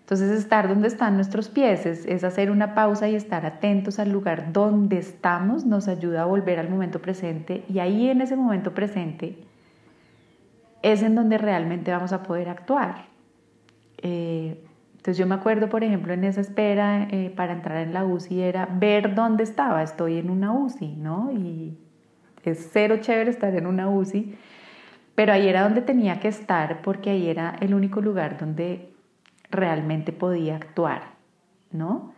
Entonces 0.01 0.31
estar 0.31 0.67
donde 0.67 0.87
están 0.87 1.15
nuestros 1.15 1.49
pies 1.49 1.85
es, 1.85 2.23
hacer 2.23 2.49
una 2.49 2.73
pausa 2.73 3.07
y 3.07 3.13
estar 3.13 3.45
atentos 3.45 3.99
al 3.99 4.11
lugar 4.11 4.51
donde 4.51 4.97
estamos 4.97 5.65
nos 5.65 5.87
ayuda 5.87 6.23
a 6.23 6.25
volver 6.25 6.57
al 6.57 6.67
momento 6.67 6.99
presente 6.99 7.63
y 7.69 7.77
ahí 7.77 8.09
en 8.09 8.21
ese 8.21 8.35
momento 8.35 8.73
presente 8.73 9.37
es 10.81 11.03
en 11.03 11.13
donde 11.13 11.37
realmente 11.37 11.91
vamos 11.91 12.11
a 12.11 12.23
poder 12.23 12.49
actuar. 12.49 13.05
Eh, 14.01 14.63
entonces 14.99 15.17
yo 15.17 15.25
me 15.25 15.35
acuerdo, 15.35 15.69
por 15.69 15.85
ejemplo, 15.85 16.11
en 16.11 16.25
esa 16.25 16.41
espera 16.41 17.07
eh, 17.09 17.31
para 17.33 17.53
entrar 17.53 17.77
en 17.77 17.93
la 17.93 18.03
UCI 18.03 18.41
era 18.41 18.65
ver 18.69 19.15
dónde 19.15 19.45
estaba, 19.45 19.81
estoy 19.81 20.17
en 20.17 20.29
una 20.29 20.51
UCI, 20.51 20.97
¿no? 20.97 21.31
Y 21.31 21.77
es 22.43 22.69
cero 22.73 22.97
chévere 22.99 23.29
estar 23.29 23.55
en 23.55 23.65
una 23.65 23.89
UCI, 23.89 24.37
pero 25.15 25.31
ahí 25.31 25.47
era 25.47 25.63
donde 25.63 25.81
tenía 25.81 26.19
que 26.19 26.27
estar 26.27 26.81
porque 26.81 27.11
ahí 27.11 27.29
era 27.29 27.55
el 27.61 27.73
único 27.73 28.01
lugar 28.01 28.37
donde 28.37 28.91
realmente 29.49 30.11
podía 30.11 30.57
actuar, 30.57 31.13
¿no? 31.71 32.13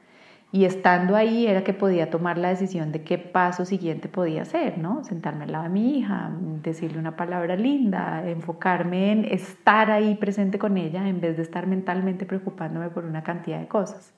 Y 0.54 0.66
estando 0.66 1.16
ahí 1.16 1.48
era 1.48 1.64
que 1.64 1.74
podía 1.74 2.10
tomar 2.10 2.38
la 2.38 2.50
decisión 2.50 2.92
de 2.92 3.04
qué 3.04 3.18
paso 3.18 3.64
siguiente 3.64 4.10
podía 4.10 4.42
hacer, 4.42 4.78
¿no? 4.78 5.02
Sentarme 5.06 5.46
al 5.46 5.54
lado 5.54 5.64
de 5.64 5.70
mi 5.70 5.98
hija, 5.98 6.30
decirle 6.62 7.00
una 7.00 7.16
palabra 7.16 7.56
linda, 7.56 8.28
enfocarme 8.28 9.14
en 9.14 9.26
estar 9.26 9.90
ahí 9.90 10.16
presente 10.16 10.60
con 10.60 10.78
ella 10.78 11.08
en 11.08 11.22
vez 11.22 11.38
de 11.38 11.44
estar 11.44 11.68
mentalmente 11.68 12.26
preocupándome 12.26 12.90
por 12.90 13.06
una 13.06 13.24
cantidad 13.24 13.60
de 13.60 13.68
cosas. 13.68 14.14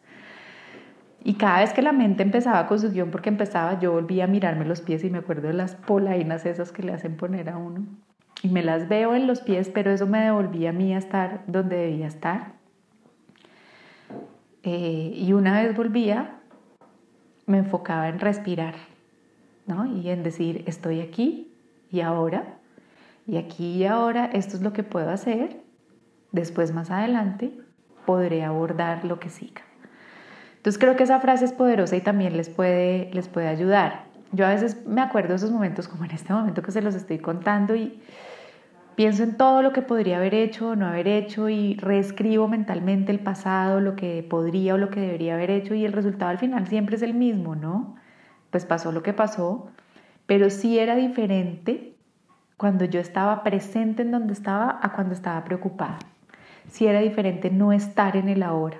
Y 1.23 1.35
cada 1.35 1.59
vez 1.59 1.71
que 1.71 1.83
la 1.83 1.93
mente 1.93 2.23
empezaba 2.23 2.65
con 2.65 2.79
su 2.79 2.91
guion, 2.91 3.11
porque 3.11 3.29
empezaba, 3.29 3.79
yo 3.79 3.93
volvía 3.93 4.25
a 4.25 4.27
mirarme 4.27 4.65
los 4.65 4.81
pies 4.81 5.03
y 5.03 5.11
me 5.11 5.19
acuerdo 5.19 5.47
de 5.47 5.53
las 5.53 5.75
polainas 5.75 6.45
esas 6.47 6.71
que 6.71 6.83
le 6.83 6.93
hacen 6.93 7.15
poner 7.15 7.49
a 7.49 7.57
uno. 7.57 7.85
Y 8.41 8.49
me 8.49 8.63
las 8.63 8.89
veo 8.89 9.15
en 9.15 9.27
los 9.27 9.39
pies, 9.41 9.69
pero 9.69 9.91
eso 9.91 10.07
me 10.07 10.19
devolvía 10.19 10.71
a 10.71 10.73
mí 10.73 10.93
a 10.93 10.97
estar 10.97 11.43
donde 11.47 11.77
debía 11.77 12.07
estar. 12.07 12.62
Eh, 14.63 15.13
y 15.15 15.33
una 15.33 15.61
vez 15.61 15.75
volvía, 15.75 16.39
me 17.45 17.57
enfocaba 17.59 18.07
en 18.07 18.19
respirar, 18.19 18.75
¿no? 19.67 19.85
Y 19.85 20.09
en 20.09 20.23
decir, 20.23 20.63
estoy 20.67 21.01
aquí 21.01 21.51
y 21.91 22.01
ahora, 22.01 22.57
y 23.27 23.37
aquí 23.37 23.77
y 23.77 23.85
ahora, 23.85 24.25
esto 24.25 24.55
es 24.55 24.61
lo 24.61 24.73
que 24.73 24.83
puedo 24.83 25.09
hacer. 25.09 25.61
Después, 26.31 26.73
más 26.73 26.91
adelante, 26.91 27.51
podré 28.05 28.43
abordar 28.43 29.05
lo 29.05 29.19
que 29.19 29.29
siga. 29.29 29.61
Entonces 30.57 30.79
creo 30.79 30.95
que 30.95 31.03
esa 31.03 31.19
frase 31.19 31.45
es 31.45 31.53
poderosa 31.53 31.95
y 31.95 32.01
también 32.01 32.37
les 32.37 32.49
puede, 32.49 33.09
les 33.13 33.27
puede 33.27 33.47
ayudar. 33.47 34.05
Yo 34.31 34.45
a 34.45 34.49
veces 34.49 34.85
me 34.87 35.01
acuerdo 35.01 35.29
de 35.29 35.35
esos 35.35 35.51
momentos, 35.51 35.87
como 35.87 36.05
en 36.05 36.11
este 36.11 36.33
momento 36.33 36.61
que 36.61 36.71
se 36.71 36.81
los 36.81 36.95
estoy 36.95 37.19
contando, 37.19 37.75
y 37.75 38.01
pienso 38.95 39.23
en 39.23 39.37
todo 39.37 39.61
lo 39.61 39.73
que 39.73 39.81
podría 39.81 40.17
haber 40.17 40.33
hecho 40.33 40.69
o 40.69 40.75
no 40.75 40.87
haber 40.87 41.07
hecho 41.07 41.49
y 41.49 41.75
reescribo 41.75 42.47
mentalmente 42.47 43.11
el 43.11 43.19
pasado, 43.19 43.79
lo 43.79 43.95
que 43.95 44.25
podría 44.27 44.75
o 44.75 44.77
lo 44.77 44.89
que 44.89 44.99
debería 44.99 45.35
haber 45.35 45.51
hecho 45.51 45.75
y 45.75 45.85
el 45.85 45.93
resultado 45.93 46.31
al 46.31 46.37
final 46.37 46.67
siempre 46.67 46.95
es 46.95 47.01
el 47.01 47.13
mismo, 47.13 47.55
¿no? 47.55 47.95
Pues 48.51 48.65
pasó 48.65 48.91
lo 48.91 49.03
que 49.03 49.13
pasó, 49.13 49.69
pero 50.25 50.49
sí 50.49 50.79
era 50.79 50.95
diferente 50.95 51.95
cuando 52.57 52.85
yo 52.85 52.99
estaba 52.99 53.43
presente 53.43 54.03
en 54.03 54.11
donde 54.11 54.33
estaba 54.33 54.79
a 54.81 54.93
cuando 54.93 55.13
estaba 55.13 55.43
preocupada. 55.43 55.99
Sí 56.69 56.87
era 56.87 56.99
diferente 56.99 57.49
no 57.49 57.73
estar 57.73 58.15
en 58.15 58.29
el 58.29 58.43
ahora. 58.43 58.77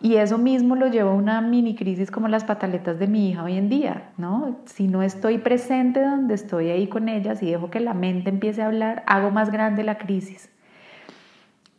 Y 0.00 0.16
eso 0.16 0.38
mismo 0.38 0.76
lo 0.76 0.86
lleva 0.86 1.10
a 1.10 1.14
una 1.14 1.40
mini 1.40 1.74
crisis 1.74 2.10
como 2.10 2.28
las 2.28 2.44
pataletas 2.44 3.00
de 3.00 3.08
mi 3.08 3.30
hija 3.30 3.42
hoy 3.42 3.56
en 3.56 3.68
día, 3.68 4.10
¿no? 4.16 4.58
Si 4.66 4.86
no 4.86 5.02
estoy 5.02 5.38
presente 5.38 6.00
donde 6.00 6.34
estoy 6.34 6.68
ahí 6.68 6.86
con 6.86 7.08
ellas 7.08 7.42
y 7.42 7.50
dejo 7.50 7.68
que 7.68 7.80
la 7.80 7.94
mente 7.94 8.30
empiece 8.30 8.62
a 8.62 8.66
hablar, 8.66 9.02
hago 9.06 9.32
más 9.32 9.50
grande 9.50 9.82
la 9.82 9.98
crisis. 9.98 10.50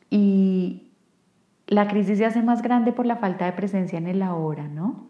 Y 0.10 0.90
la 1.68 1.88
crisis 1.88 2.18
se 2.18 2.26
hace 2.26 2.42
más 2.42 2.62
grande 2.62 2.92
por 2.92 3.06
la 3.06 3.16
falta 3.16 3.46
de 3.46 3.54
presencia 3.54 3.98
en 3.98 4.08
el 4.08 4.22
ahora, 4.22 4.68
¿no? 4.68 5.08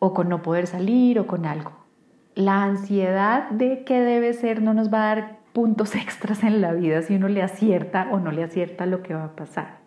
O 0.00 0.12
con 0.14 0.28
no 0.28 0.42
poder 0.42 0.66
salir 0.66 1.20
o 1.20 1.28
con 1.28 1.46
algo. 1.46 1.72
La 2.34 2.64
ansiedad 2.64 3.50
de 3.50 3.84
qué 3.84 4.00
debe 4.00 4.32
ser 4.32 4.62
no 4.62 4.74
nos 4.74 4.92
va 4.92 5.02
a 5.02 5.14
dar 5.14 5.38
puntos 5.52 5.94
extras 5.94 6.42
en 6.42 6.60
la 6.60 6.72
vida 6.72 7.02
si 7.02 7.14
uno 7.14 7.28
le 7.28 7.42
acierta 7.42 8.08
o 8.10 8.18
no 8.18 8.32
le 8.32 8.42
acierta 8.42 8.84
lo 8.86 9.02
que 9.04 9.14
va 9.14 9.24
a 9.26 9.36
pasar. 9.36 9.79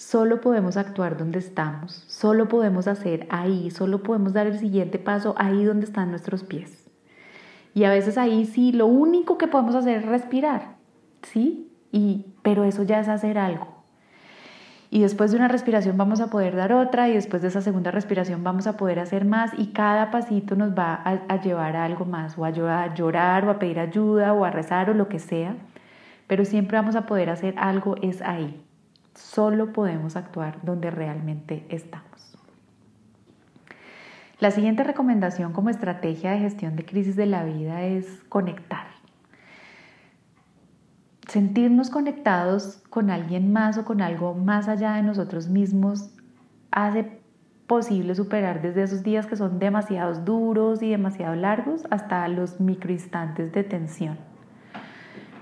Solo 0.00 0.40
podemos 0.40 0.78
actuar 0.78 1.18
donde 1.18 1.40
estamos, 1.40 2.06
solo 2.08 2.48
podemos 2.48 2.88
hacer 2.88 3.26
ahí, 3.28 3.70
solo 3.70 4.02
podemos 4.02 4.32
dar 4.32 4.46
el 4.46 4.58
siguiente 4.58 4.98
paso 4.98 5.34
ahí 5.36 5.62
donde 5.62 5.84
están 5.84 6.08
nuestros 6.08 6.42
pies. 6.42 6.88
Y 7.74 7.84
a 7.84 7.90
veces 7.90 8.16
ahí 8.16 8.46
sí, 8.46 8.72
lo 8.72 8.86
único 8.86 9.36
que 9.36 9.46
podemos 9.46 9.74
hacer 9.74 9.98
es 9.98 10.06
respirar, 10.06 10.76
¿sí? 11.20 11.70
Y, 11.92 12.24
pero 12.40 12.64
eso 12.64 12.82
ya 12.82 12.98
es 12.98 13.08
hacer 13.08 13.36
algo. 13.36 13.68
Y 14.88 15.02
después 15.02 15.32
de 15.32 15.36
una 15.36 15.48
respiración 15.48 15.98
vamos 15.98 16.22
a 16.22 16.30
poder 16.30 16.56
dar 16.56 16.72
otra 16.72 17.10
y 17.10 17.12
después 17.12 17.42
de 17.42 17.48
esa 17.48 17.60
segunda 17.60 17.90
respiración 17.90 18.42
vamos 18.42 18.66
a 18.66 18.78
poder 18.78 19.00
hacer 19.00 19.26
más 19.26 19.52
y 19.58 19.66
cada 19.66 20.10
pasito 20.10 20.56
nos 20.56 20.70
va 20.70 20.94
a, 20.94 21.42
llevar 21.42 21.76
a 21.76 21.84
algo 21.84 22.06
más, 22.06 22.38
o 22.38 22.46
a 22.46 22.50
llorar 22.94 23.44
o 23.44 23.50
a 23.50 23.58
pedir 23.58 23.78
ayuda 23.78 24.32
o 24.32 24.46
a 24.46 24.50
rezar 24.50 24.88
o 24.88 24.94
lo 24.94 25.10
que 25.10 25.18
sea, 25.18 25.56
pero 26.26 26.46
siempre 26.46 26.78
vamos 26.78 26.96
a 26.96 27.04
poder 27.04 27.28
hacer 27.28 27.54
algo 27.58 27.96
es 28.00 28.22
ahí. 28.22 28.64
Solo 29.20 29.72
podemos 29.72 30.16
actuar 30.16 30.58
donde 30.62 30.90
realmente 30.90 31.66
estamos. 31.68 32.36
La 34.38 34.50
siguiente 34.50 34.82
recomendación 34.82 35.52
como 35.52 35.68
estrategia 35.68 36.32
de 36.32 36.38
gestión 36.38 36.74
de 36.74 36.86
crisis 36.86 37.14
de 37.14 37.26
la 37.26 37.44
vida 37.44 37.82
es 37.82 38.06
conectar. 38.28 38.86
Sentirnos 41.28 41.90
conectados 41.90 42.82
con 42.88 43.10
alguien 43.10 43.52
más 43.52 43.76
o 43.76 43.84
con 43.84 44.00
algo 44.00 44.34
más 44.34 44.66
allá 44.66 44.94
de 44.94 45.02
nosotros 45.02 45.48
mismos 45.48 46.10
hace 46.70 47.20
posible 47.66 48.14
superar 48.14 48.62
desde 48.62 48.82
esos 48.82 49.02
días 49.02 49.26
que 49.26 49.36
son 49.36 49.58
demasiado 49.58 50.14
duros 50.14 50.82
y 50.82 50.90
demasiado 50.90 51.36
largos 51.36 51.82
hasta 51.90 52.26
los 52.26 52.58
microinstantes 52.58 53.52
de 53.52 53.62
tensión 53.62 54.29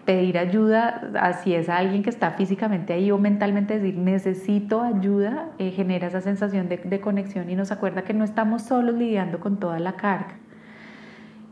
pedir 0.09 0.39
ayuda, 0.39 1.11
así 1.21 1.55
es 1.55 1.69
alguien 1.69 2.03
que 2.03 2.09
está 2.09 2.31
físicamente 2.31 2.95
ahí 2.95 3.11
o 3.11 3.19
mentalmente 3.19 3.79
decir 3.79 3.99
necesito 3.99 4.81
ayuda, 4.81 5.51
eh, 5.59 5.71
genera 5.71 6.07
esa 6.07 6.23
sensación 6.23 6.67
de, 6.71 7.01
conexión 7.03 7.51
y 7.51 7.55
nos 7.55 7.73
acuerda 7.73 8.05
que 8.05 8.15
no 8.15 8.25
estamos 8.25 8.63
solos 8.63 8.95
lidiando 8.95 9.39
con 9.39 9.61
toda 9.61 9.79
la 9.79 9.97
carga. 9.97 10.39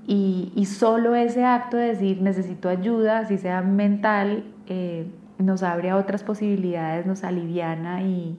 Y, 0.07 0.64
solo 0.64 1.14
ese 1.14 1.45
acto 1.45 1.77
de 1.77 1.88
decir 1.88 2.23
necesito 2.23 2.71
ayuda, 2.71 3.19
así 3.19 3.37
sea 3.37 3.61
mental, 3.61 4.45
eh, 4.69 5.07
nos 5.37 5.62
abre 5.62 5.90
a 5.90 5.97
otras 5.97 6.23
posibilidades, 6.23 7.05
nos 7.05 7.25
aliviana 7.25 8.05
y, 8.05 8.38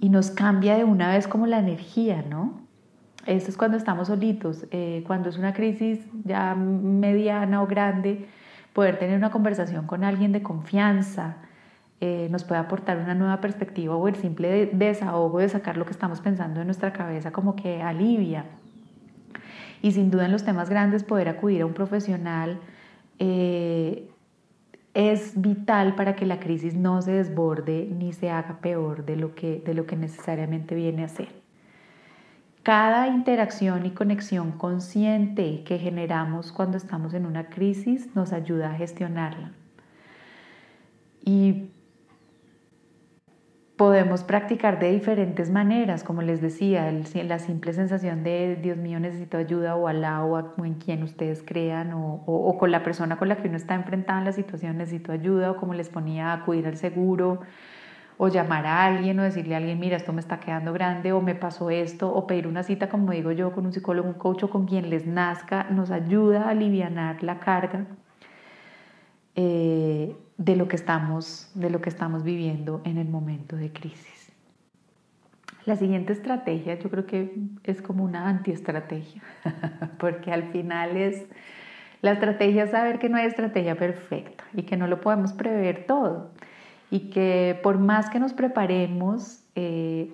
y, 0.00 0.08
nos 0.08 0.32
cambia 0.32 0.76
de 0.76 0.82
una 0.82 1.12
vez 1.12 1.28
como 1.28 1.46
la 1.46 1.60
energía, 1.60 2.24
¿no? 2.28 2.54
Esto 3.26 3.50
es 3.50 3.56
cuando 3.56 3.76
estamos 3.76 4.08
solitos, 4.08 4.66
eh, 4.72 5.04
cuando 5.06 5.28
es 5.28 5.38
una 5.38 5.52
crisis 5.52 6.00
ya 6.24 6.56
mediana 6.56 7.62
o 7.62 7.68
grande, 7.68 8.26
poder 8.72 8.98
tener 8.98 9.16
una 9.16 9.30
conversación 9.30 9.86
con 9.86 10.04
alguien 10.04 10.32
de 10.32 10.42
confianza 10.42 11.36
eh, 12.04 12.26
nos 12.32 12.42
puede 12.42 12.60
aportar 12.60 12.98
una 12.98 13.14
nueva 13.14 13.40
perspectiva 13.40 13.94
o 13.94 14.08
el 14.08 14.16
simple 14.16 14.66
desahogo 14.72 15.38
de 15.38 15.48
sacar 15.48 15.76
lo 15.76 15.84
que 15.84 15.92
estamos 15.92 16.20
pensando 16.20 16.60
en 16.60 16.66
nuestra 16.66 16.92
cabeza 16.92 17.30
como 17.30 17.54
que 17.54 17.80
alivia. 17.80 18.44
Y 19.82 19.92
sin 19.92 20.10
duda 20.10 20.24
en 20.24 20.32
los 20.32 20.44
temas 20.44 20.68
grandes 20.68 21.04
poder 21.04 21.28
acudir 21.28 21.62
a 21.62 21.66
un 21.66 21.74
profesional 21.74 22.58
eh, 23.20 24.10
es 24.94 25.40
vital 25.40 25.94
para 25.94 26.16
que 26.16 26.26
la 26.26 26.40
crisis 26.40 26.74
no 26.74 27.00
se 27.02 27.12
desborde 27.12 27.88
ni 27.96 28.12
se 28.12 28.30
haga 28.30 28.58
peor 28.60 29.04
de 29.04 29.14
lo 29.14 29.36
que, 29.36 29.62
de 29.64 29.72
lo 29.72 29.86
que 29.86 29.96
necesariamente 29.96 30.74
viene 30.74 31.04
a 31.04 31.08
ser. 31.08 31.41
Cada 32.62 33.08
interacción 33.08 33.86
y 33.86 33.90
conexión 33.90 34.52
consciente 34.52 35.64
que 35.64 35.78
generamos 35.78 36.52
cuando 36.52 36.76
estamos 36.76 37.12
en 37.12 37.26
una 37.26 37.50
crisis 37.50 38.14
nos 38.14 38.32
ayuda 38.32 38.70
a 38.70 38.74
gestionarla. 38.74 39.50
Y 41.24 41.70
podemos 43.76 44.22
practicar 44.22 44.78
de 44.78 44.92
diferentes 44.92 45.50
maneras, 45.50 46.04
como 46.04 46.22
les 46.22 46.40
decía, 46.40 46.88
la 47.24 47.40
simple 47.40 47.72
sensación 47.72 48.22
de 48.22 48.54
Dios 48.54 48.76
mío 48.76 49.00
necesito 49.00 49.38
ayuda 49.38 49.74
o 49.74 49.88
alá 49.88 50.22
o 50.22 50.64
en 50.64 50.74
quien 50.74 51.02
ustedes 51.02 51.42
crean 51.44 51.92
o, 51.92 52.22
o, 52.26 52.58
con 52.58 52.70
la 52.70 52.84
persona 52.84 53.16
con 53.16 53.28
la 53.28 53.38
que 53.38 53.48
uno 53.48 53.56
está 53.56 53.74
enfrentado 53.74 54.20
en 54.20 54.24
la 54.26 54.32
situación 54.32 54.78
necesito 54.78 55.10
ayuda 55.10 55.50
o 55.50 55.56
como 55.56 55.74
les 55.74 55.88
ponía 55.88 56.32
acudir 56.32 56.68
al 56.68 56.76
seguro 56.76 57.40
o 58.18 58.28
llamar 58.28 58.66
a 58.66 58.84
alguien 58.84 59.18
o 59.18 59.22
decirle 59.22 59.54
a 59.54 59.58
alguien, 59.58 59.78
mira, 59.80 59.96
esto 59.96 60.12
me 60.12 60.20
está 60.20 60.38
quedando 60.40 60.72
grande 60.72 61.12
o 61.12 61.20
me 61.20 61.34
pasó 61.34 61.70
esto, 61.70 62.12
o 62.12 62.26
pedir 62.26 62.46
una 62.46 62.62
cita, 62.62 62.88
como 62.88 63.12
digo 63.12 63.32
yo, 63.32 63.52
con 63.52 63.66
un 63.66 63.72
psicólogo, 63.72 64.08
un 64.08 64.14
coach 64.14 64.44
o 64.44 64.50
con 64.50 64.66
quien 64.66 64.90
les 64.90 65.06
nazca, 65.06 65.64
nos 65.70 65.90
ayuda 65.90 66.44
a 66.44 66.50
aliviar 66.50 67.22
la 67.22 67.40
carga 67.40 67.86
eh, 69.34 70.14
de, 70.36 70.56
lo 70.56 70.68
que 70.68 70.76
estamos, 70.76 71.50
de 71.54 71.70
lo 71.70 71.80
que 71.80 71.88
estamos 71.88 72.22
viviendo 72.22 72.82
en 72.84 72.98
el 72.98 73.08
momento 73.08 73.56
de 73.56 73.72
crisis. 73.72 74.32
La 75.64 75.76
siguiente 75.76 76.12
estrategia 76.12 76.78
yo 76.78 76.90
creo 76.90 77.06
que 77.06 77.34
es 77.64 77.80
como 77.80 78.04
una 78.04 78.28
antiestrategia, 78.28 79.22
porque 79.98 80.32
al 80.32 80.44
final 80.52 80.96
es... 80.96 81.26
La 82.02 82.10
estrategia 82.10 82.64
es 82.64 82.72
saber 82.72 82.98
que 82.98 83.08
no 83.08 83.16
hay 83.16 83.26
estrategia 83.26 83.76
perfecta 83.76 84.42
y 84.54 84.64
que 84.64 84.76
no 84.76 84.88
lo 84.88 85.00
podemos 85.00 85.32
prever 85.32 85.86
todo 85.86 86.32
y 86.92 87.08
que 87.08 87.58
por 87.62 87.78
más 87.78 88.10
que 88.10 88.20
nos 88.20 88.34
preparemos, 88.34 89.44
eh, 89.54 90.12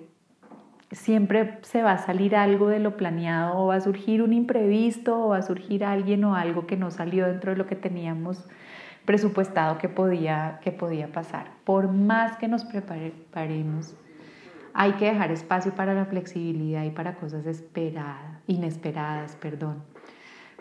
siempre 0.91 1.59
se 1.61 1.83
va 1.83 1.91
a 1.91 1.97
salir 1.97 2.37
algo 2.37 2.69
de 2.69 2.79
lo 2.79 2.95
planeado 2.95 3.57
o 3.57 3.67
va 3.67 3.75
a 3.75 3.81
surgir 3.81 4.21
un 4.21 4.31
imprevisto 4.31 5.25
o 5.25 5.27
va 5.31 5.37
a 5.39 5.41
surgir 5.41 5.83
alguien 5.83 6.23
o 6.23 6.35
algo 6.35 6.67
que 6.67 6.77
no 6.77 6.89
salió 6.89 7.27
dentro 7.27 7.51
de 7.51 7.57
lo 7.57 7.67
que 7.67 7.75
teníamos 7.75 8.47
presupuestado 9.03 9.77
que 9.77 9.89
podía, 9.89 10.61
que 10.63 10.71
podía 10.71 11.11
pasar. 11.11 11.47
Por 11.65 11.91
más 11.91 12.37
que 12.37 12.47
nos 12.47 12.63
preparemos, 12.63 13.97
hay 14.73 14.93
que 14.93 15.03
dejar 15.11 15.31
espacio 15.31 15.73
para 15.75 15.93
la 15.93 16.05
flexibilidad 16.05 16.85
y 16.85 16.91
para 16.91 17.15
cosas 17.15 17.45
esperadas, 17.45 18.39
inesperadas, 18.47 19.35
perdón. 19.35 19.83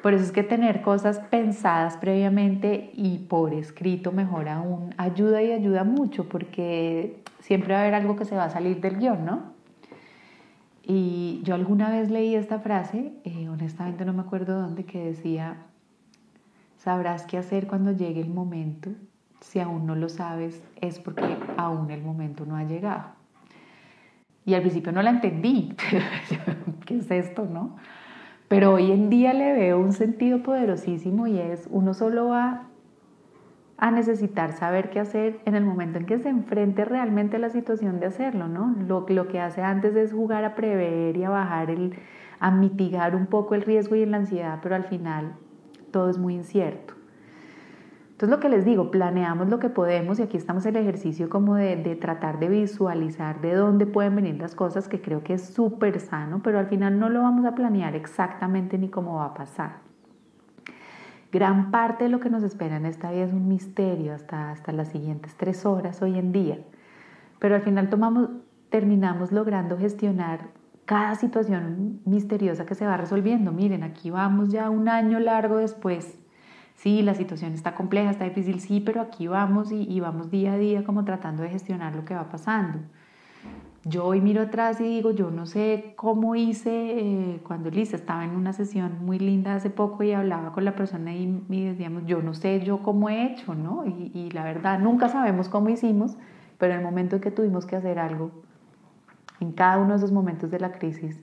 Por 0.03 0.15
eso 0.15 0.25
es 0.25 0.33
que 0.33 0.43
tener 0.43 0.81
cosas 0.83 1.19
pensadas 1.31 1.97
previamente 1.97 2.91
y 2.95 3.19
por 3.19 3.53
escrito 3.53 4.13
mejor 4.13 4.49
aún 4.49 4.95
ayuda 4.97 5.43
y 5.43 5.51
ayuda 5.51 5.83
mucho 5.85 6.29
porque 6.29 7.21
siempre 7.41 7.75
va 7.75 7.81
a 7.81 7.83
haber 7.83 7.95
algo 7.95 8.15
que 8.15 8.25
se 8.25 8.37
va 8.37 8.45
a 8.45 8.51
salir 8.51 8.81
del 8.81 8.99
guion, 8.99 9.25
¿no? 9.25 9.59
Y 10.83 11.41
yo 11.43 11.55
alguna 11.55 11.91
vez 11.91 12.11
leí 12.11 12.35
esta 12.35 12.61
frase, 12.61 13.13
eh, 13.25 13.49
honestamente 13.49 14.05
no 14.05 14.13
me 14.13 14.23
acuerdo 14.23 14.59
dónde, 14.59 14.85
que 14.85 15.05
decía, 15.05 15.57
sabrás 16.79 17.27
qué 17.27 17.37
hacer 17.37 17.67
cuando 17.67 17.93
llegue 17.93 18.23
el 18.23 18.31
momento, 18.31 18.91
si 19.41 19.61
aún 19.61 19.87
no 19.87 19.95
lo 19.95 20.09
sabes 20.09 20.63
es 20.81 20.99
porque 20.99 21.37
aún 21.57 21.91
el 21.91 22.03
momento 22.03 22.47
no 22.47 22.57
ha 22.57 22.65
llegado. 22.65 23.19
Y 24.47 24.55
al 24.55 24.63
principio 24.63 24.93
no 24.93 25.03
la 25.03 25.11
entendí. 25.11 25.77
¿Qué 26.87 26.97
es 26.97 27.11
esto, 27.11 27.45
no? 27.45 27.77
Pero 28.49 28.73
hoy 28.73 28.91
en 28.91 29.11
día 29.11 29.35
le 29.35 29.53
veo 29.53 29.79
un 29.79 29.93
sentido 29.93 30.43
poderosísimo 30.43 31.27
y 31.27 31.39
es 31.39 31.69
uno 31.71 31.93
solo 31.93 32.29
va 32.29 32.69
a 33.77 33.91
necesitar 33.91 34.53
saber 34.53 34.91
qué 34.91 35.01
hacer 35.01 35.39
en 35.45 35.55
el 35.55 35.65
momento 35.65 35.99
en 35.99 36.07
que 36.07 36.19
se 36.19 36.31
enfrente 36.31 36.85
realmente 36.85 37.37
a 37.37 37.39
la 37.39 37.51
situación 37.51 38.01
de 38.01 38.07
hacerlo, 38.07 38.49
¿no? 38.49 38.75
Lo, 38.87 39.07
lo 39.09 39.29
que 39.29 39.39
hace 39.39 39.63
antes 39.63 39.95
es 39.95 40.13
jugar 40.13 40.45
a 40.45 40.55
prever 40.57 41.17
y 41.17 41.25
a 41.25 41.31
bajar 41.31 41.71
el, 41.71 41.95
a 42.41 42.51
mitigar 42.51 43.15
un 43.15 43.27
poco 43.27 43.55
el 43.55 43.63
riesgo 43.63 43.95
y 43.95 44.05
la 44.05 44.17
ansiedad, 44.17 44.59
pero 44.63 44.75
al 44.75 44.85
final 44.85 45.35
todo 45.93 46.11
es 46.11 46.19
muy 46.19 46.35
incierto. 46.35 46.98
Entonces 48.19 48.37
lo 48.37 48.41
que 48.41 48.49
les 48.49 48.65
digo, 48.65 48.91
planeamos 48.91 49.49
lo 49.49 49.61
que 49.61 49.69
podemos 49.69 50.19
y 50.19 50.23
aquí 50.23 50.37
estamos 50.37 50.67
el 50.67 50.75
ejercicio 50.75 51.31
como 51.31 51.55
de, 51.55 51.77
de 51.77 51.95
tratar 51.95 52.41
de 52.41 52.49
visualizar 52.49 53.41
de 53.41 53.55
dónde 53.55 53.87
pueden 53.87 54.17
venir 54.17 54.39
las 54.41 54.57
cosas, 54.57 54.89
que 54.89 55.01
creo 55.01 55.23
que 55.23 55.35
es 55.35 55.55
súper 55.55 56.01
sano, 56.01 56.41
pero 56.43 56.59
al 56.59 56.67
final 56.67 56.99
no 56.99 57.11
lo 57.11 57.23
vamos 57.23 57.47
a 57.47 57.55
planear 57.55 57.95
exactamente 57.95 58.77
ni 58.77 58.89
cómo 58.89 59.19
va 59.19 59.27
a 59.27 59.35
pasar. 59.35 59.77
Gran 61.31 61.71
parte 61.71 62.03
de 62.03 62.11
lo 62.11 62.19
que 62.19 62.29
nos 62.29 62.43
espera 62.43 62.79
en 62.79 62.87
esta 62.87 63.13
vida 63.13 63.23
es 63.23 63.33
un 63.33 63.47
misterio 63.47 64.13
hasta, 64.13 64.51
hasta 64.51 64.73
las 64.73 64.89
siguientes 64.89 65.37
tres 65.37 65.65
horas 65.65 66.03
hoy 66.03 66.19
en 66.19 66.33
día, 66.33 66.59
pero 67.39 67.55
al 67.55 67.63
final 67.63 67.89
tomamos, 67.89 68.31
terminamos 68.69 69.31
logrando 69.31 69.79
gestionar 69.79 70.49
cada 70.87 71.15
situación 71.15 72.01
misteriosa 72.05 72.67
que 72.67 72.75
se 72.75 72.85
va 72.85 72.97
resolviendo. 72.97 73.53
Miren, 73.53 73.85
aquí 73.85 74.11
vamos 74.11 74.49
ya 74.49 74.71
un 74.71 74.89
año 74.89 75.21
largo 75.21 75.59
después 75.59 76.19
sí, 76.79 77.03
la 77.03 77.15
situación 77.15 77.53
está 77.53 77.75
compleja, 77.75 78.11
está 78.11 78.25
difícil, 78.25 78.61
sí, 78.61 78.81
pero 78.81 79.01
aquí 79.01 79.27
vamos 79.27 79.71
y, 79.73 80.01
vamos 80.01 80.31
día 80.31 80.55
a 80.55 80.59
día 80.59 80.85
como 80.85 81.05
tratando 81.05 81.43
de 81.43 81.51
gestionar 81.51 81.95
lo 81.95 82.05
que 82.05 82.15
va 82.15 82.31
pasando. 82.31 82.79
Yo 83.85 84.05
hoy 84.05 84.21
miro 84.21 84.43
atrás 84.43 84.81
y 84.81 84.85
digo, 84.85 85.13
yo 85.13 85.31
no 85.31 85.47
sé 85.47 85.95
cómo 85.97 86.35
hice, 86.35 86.71
eh, 86.71 87.41
cuando 87.47 87.71
Lisa 87.71 87.97
estaba 87.97 88.25
en 88.25 88.31
una 88.31 88.53
sesión 88.53 89.05
muy 89.05 89.19
linda 89.19 89.55
hace 89.55 89.71
poco 89.71 90.03
y 90.03 90.13
hablaba 90.13 90.53
con 90.53 90.65
la 90.65 90.75
persona 90.75 91.15
y, 91.15 91.43
y 91.49 91.65
decíamos, 91.65 92.05
yo 92.07 92.23
no 92.23 92.35
sé 92.35 92.61
yo 92.61 92.83
cómo 92.83 93.09
he 93.09 93.27
hecho, 93.27 93.55
¿no? 93.55 93.85
Y, 93.87 94.11
y 94.15 94.31
la 94.31 94.45
verdad, 94.45 94.79
nunca 94.79 95.09
sabemos 95.09 95.49
cómo 95.49 95.69
hicimos, 95.71 96.17
pero 96.59 96.75
en 96.75 96.81
el 96.81 96.85
momento 96.85 97.17
en 97.17 97.23
que 97.23 97.31
tuvimos 97.31 97.67
que 97.67 97.77
hacer 97.77 97.99
algo, 97.99 98.31
en 99.41 99.53
cada 99.53 99.79
uno 99.79 99.91
de 99.91 99.97
esos 99.97 100.13
momentos 100.13 100.51
de 100.51 100.61
la 100.61 100.73
crisis, 100.73 101.19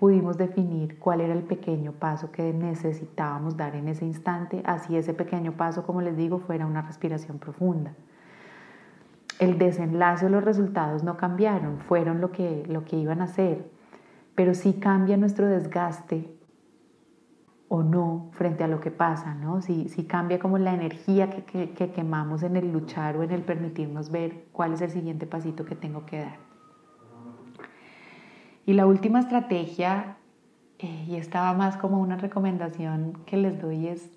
pudimos 0.00 0.38
definir 0.38 0.98
cuál 0.98 1.20
era 1.20 1.34
el 1.34 1.42
pequeño 1.42 1.92
paso 1.92 2.32
que 2.32 2.54
necesitábamos 2.54 3.58
dar 3.58 3.76
en 3.76 3.86
ese 3.86 4.06
instante, 4.06 4.62
así 4.64 4.96
ese 4.96 5.12
pequeño 5.12 5.52
paso, 5.58 5.84
como 5.84 6.00
les 6.00 6.16
digo, 6.16 6.38
fuera 6.38 6.64
una 6.64 6.80
respiración 6.80 7.38
profunda. 7.38 7.92
El 9.38 9.58
desenlace 9.58 10.24
o 10.24 10.30
los 10.30 10.42
resultados 10.42 11.04
no 11.04 11.18
cambiaron, 11.18 11.80
fueron 11.80 12.22
lo 12.22 12.32
que, 12.32 12.64
lo 12.66 12.86
que 12.86 12.96
iban 12.96 13.20
a 13.20 13.26
ser, 13.26 13.70
pero 14.34 14.54
sí 14.54 14.72
cambia 14.80 15.18
nuestro 15.18 15.46
desgaste 15.46 16.34
o 17.68 17.82
no 17.82 18.30
frente 18.32 18.64
a 18.64 18.68
lo 18.68 18.80
que 18.80 18.90
pasa, 18.90 19.34
¿no? 19.34 19.60
Sí, 19.60 19.86
cambia 20.08 20.38
como 20.38 20.56
la 20.56 20.72
energía 20.72 21.28
que, 21.28 21.72
que 21.72 21.92
quemamos 21.92 22.42
en 22.42 22.56
el 22.56 22.72
luchar 22.72 23.18
o 23.18 23.22
en 23.22 23.32
el 23.32 23.42
permitirnos 23.42 24.10
ver 24.10 24.46
cuál 24.50 24.72
es 24.72 24.80
el 24.80 24.88
siguiente 24.88 25.26
pasito 25.26 25.66
que 25.66 25.74
tengo 25.74 26.06
que 26.06 26.20
dar. 26.20 26.49
Y 28.66 28.74
la 28.74 28.86
última 28.86 29.20
estrategia, 29.20 30.16
eh, 30.78 31.06
y 31.08 31.16
estaba 31.16 31.52
más 31.54 31.76
como 31.76 32.00
una 32.00 32.16
recomendación 32.16 33.18
que 33.26 33.36
les 33.36 33.60
doy, 33.60 33.88
es 33.88 34.10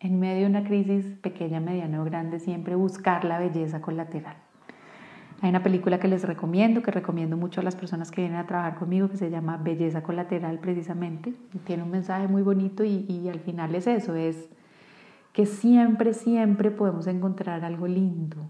en 0.00 0.18
medio 0.18 0.42
de 0.42 0.50
una 0.50 0.64
crisis 0.64 1.16
pequeña, 1.20 1.60
mediana 1.60 2.00
o 2.00 2.04
grande, 2.04 2.38
siempre 2.38 2.74
buscar 2.74 3.24
la 3.24 3.38
belleza 3.38 3.80
colateral. 3.80 4.36
Hay 5.42 5.50
una 5.50 5.62
película 5.62 6.00
que 6.00 6.08
les 6.08 6.24
recomiendo, 6.24 6.82
que 6.82 6.90
recomiendo 6.90 7.36
mucho 7.36 7.60
a 7.60 7.64
las 7.64 7.76
personas 7.76 8.10
que 8.10 8.22
vienen 8.22 8.38
a 8.38 8.46
trabajar 8.46 8.78
conmigo, 8.78 9.08
que 9.10 9.18
se 9.18 9.30
llama 9.30 9.58
Belleza 9.58 10.02
Colateral 10.02 10.58
precisamente. 10.60 11.34
Tiene 11.64 11.82
un 11.82 11.90
mensaje 11.90 12.26
muy 12.26 12.40
bonito 12.40 12.84
y, 12.84 13.04
y 13.06 13.28
al 13.28 13.40
final 13.40 13.74
es 13.74 13.86
eso, 13.86 14.14
es 14.14 14.48
que 15.34 15.44
siempre, 15.44 16.14
siempre 16.14 16.70
podemos 16.70 17.06
encontrar 17.06 17.62
algo 17.64 17.86
lindo, 17.86 18.48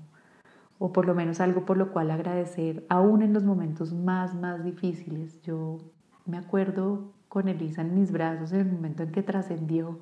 o 0.78 0.92
por 0.92 1.06
lo 1.06 1.14
menos 1.14 1.40
algo 1.40 1.64
por 1.64 1.76
lo 1.76 1.92
cual 1.92 2.10
agradecer, 2.10 2.84
aún 2.88 3.22
en 3.22 3.32
los 3.32 3.44
momentos 3.44 3.92
más, 3.92 4.34
más 4.34 4.62
difíciles. 4.64 5.40
Yo 5.42 5.78
me 6.26 6.36
acuerdo 6.36 7.12
con 7.28 7.48
Elisa 7.48 7.82
en 7.82 7.94
mis 7.94 8.12
brazos 8.12 8.52
en 8.52 8.60
el 8.60 8.72
momento 8.72 9.02
en 9.02 9.12
que 9.12 9.22
trascendió. 9.22 9.98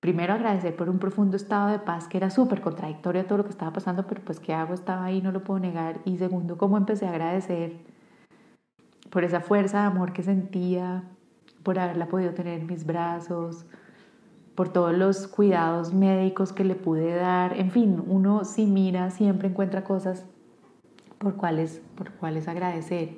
Primero 0.00 0.34
agradecer 0.34 0.76
por 0.76 0.88
un 0.88 0.98
profundo 0.98 1.36
estado 1.36 1.68
de 1.68 1.78
paz 1.80 2.06
que 2.06 2.18
era 2.18 2.30
súper 2.30 2.60
contradictorio 2.60 3.22
a 3.22 3.24
todo 3.24 3.38
lo 3.38 3.44
que 3.44 3.50
estaba 3.50 3.72
pasando, 3.72 4.06
pero 4.06 4.22
pues 4.24 4.38
qué 4.38 4.54
hago, 4.54 4.74
estaba 4.74 5.04
ahí, 5.04 5.20
no 5.20 5.32
lo 5.32 5.42
puedo 5.42 5.58
negar. 5.58 6.00
Y 6.04 6.18
segundo, 6.18 6.58
cómo 6.58 6.76
empecé 6.76 7.06
a 7.06 7.10
agradecer 7.10 7.78
por 9.10 9.24
esa 9.24 9.40
fuerza 9.40 9.80
de 9.80 9.86
amor 9.86 10.12
que 10.12 10.22
sentía, 10.22 11.02
por 11.62 11.78
haberla 11.78 12.06
podido 12.06 12.34
tener 12.34 12.60
en 12.60 12.66
mis 12.66 12.86
brazos, 12.86 13.66
por 14.56 14.70
todos 14.70 14.94
los 14.94 15.28
cuidados 15.28 15.92
médicos 15.92 16.52
que 16.52 16.64
le 16.64 16.74
pude 16.74 17.14
dar. 17.14 17.60
En 17.60 17.70
fin, 17.70 18.02
uno 18.06 18.44
si 18.44 18.66
mira 18.66 19.10
siempre 19.10 19.48
encuentra 19.48 19.84
cosas 19.84 20.24
por 21.18 21.36
cuales, 21.36 21.82
por 21.94 22.10
cuales 22.12 22.48
agradecer. 22.48 23.10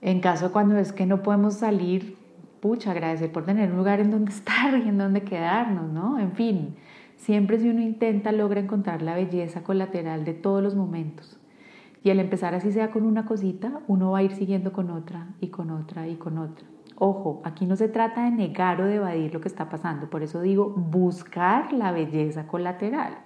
En 0.00 0.20
caso 0.20 0.52
cuando 0.52 0.78
es 0.78 0.92
que 0.92 1.04
no 1.04 1.22
podemos 1.22 1.54
salir, 1.54 2.16
pucha, 2.60 2.92
agradecer 2.92 3.32
por 3.32 3.44
tener 3.44 3.70
un 3.70 3.76
lugar 3.76 4.00
en 4.00 4.12
donde 4.12 4.30
estar 4.32 4.78
y 4.78 4.88
en 4.88 4.96
donde 4.96 5.22
quedarnos, 5.22 5.90
¿no? 5.92 6.18
En 6.18 6.32
fin, 6.32 6.76
siempre 7.16 7.58
si 7.58 7.68
uno 7.68 7.80
intenta 7.80 8.30
logra 8.30 8.60
encontrar 8.60 9.02
la 9.02 9.16
belleza 9.16 9.64
colateral 9.64 10.24
de 10.24 10.34
todos 10.34 10.62
los 10.62 10.76
momentos. 10.76 11.38
Y 12.04 12.10
al 12.10 12.20
empezar 12.20 12.54
así 12.54 12.70
sea 12.70 12.92
con 12.92 13.04
una 13.04 13.26
cosita, 13.26 13.80
uno 13.88 14.12
va 14.12 14.18
a 14.18 14.22
ir 14.22 14.32
siguiendo 14.32 14.72
con 14.72 14.90
otra 14.90 15.34
y 15.40 15.48
con 15.48 15.70
otra 15.70 16.06
y 16.06 16.14
con 16.14 16.38
otra. 16.38 16.75
Ojo, 16.98 17.42
aquí 17.44 17.66
no 17.66 17.76
se 17.76 17.88
trata 17.88 18.24
de 18.24 18.30
negar 18.30 18.80
o 18.80 18.86
de 18.86 18.94
evadir 18.94 19.34
lo 19.34 19.40
que 19.42 19.48
está 19.48 19.68
pasando, 19.68 20.08
por 20.08 20.22
eso 20.22 20.40
digo 20.40 20.70
buscar 20.70 21.74
la 21.74 21.92
belleza 21.92 22.46
colateral, 22.46 23.18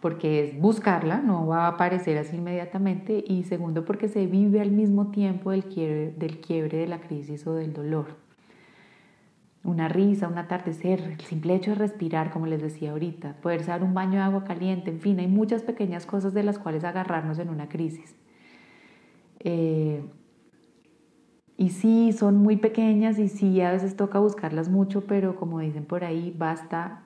porque 0.00 0.42
es 0.42 0.60
buscarla, 0.60 1.18
no 1.18 1.46
va 1.46 1.66
a 1.66 1.68
aparecer 1.68 2.18
así 2.18 2.36
inmediatamente, 2.36 3.22
y 3.24 3.44
segundo, 3.44 3.84
porque 3.84 4.08
se 4.08 4.26
vive 4.26 4.60
al 4.60 4.72
mismo 4.72 5.12
tiempo 5.12 5.52
del 5.52 5.66
quiebre, 5.66 6.10
del 6.10 6.40
quiebre 6.40 6.78
de 6.78 6.88
la 6.88 7.00
crisis 7.00 7.46
o 7.46 7.54
del 7.54 7.72
dolor. 7.72 8.16
Una 9.62 9.86
risa, 9.86 10.26
un 10.26 10.38
atardecer, 10.38 11.02
el 11.02 11.20
simple 11.20 11.54
hecho 11.54 11.70
de 11.70 11.76
respirar, 11.76 12.32
como 12.32 12.46
les 12.46 12.60
decía 12.60 12.90
ahorita, 12.90 13.36
poder 13.40 13.64
dar 13.64 13.84
un 13.84 13.94
baño 13.94 14.14
de 14.14 14.24
agua 14.24 14.42
caliente, 14.42 14.90
en 14.90 14.98
fin, 14.98 15.20
hay 15.20 15.28
muchas 15.28 15.62
pequeñas 15.62 16.04
cosas 16.04 16.34
de 16.34 16.42
las 16.42 16.58
cuales 16.58 16.82
agarrarnos 16.82 17.38
en 17.38 17.48
una 17.48 17.68
crisis. 17.68 18.16
Eh, 19.38 20.02
y 21.56 21.70
sí, 21.70 22.12
son 22.12 22.36
muy 22.36 22.56
pequeñas 22.56 23.18
y 23.18 23.28
sí, 23.28 23.60
a 23.60 23.72
veces 23.72 23.96
toca 23.96 24.18
buscarlas 24.18 24.68
mucho, 24.68 25.02
pero 25.02 25.36
como 25.36 25.60
dicen 25.60 25.84
por 25.84 26.04
ahí, 26.04 26.34
basta 26.36 27.04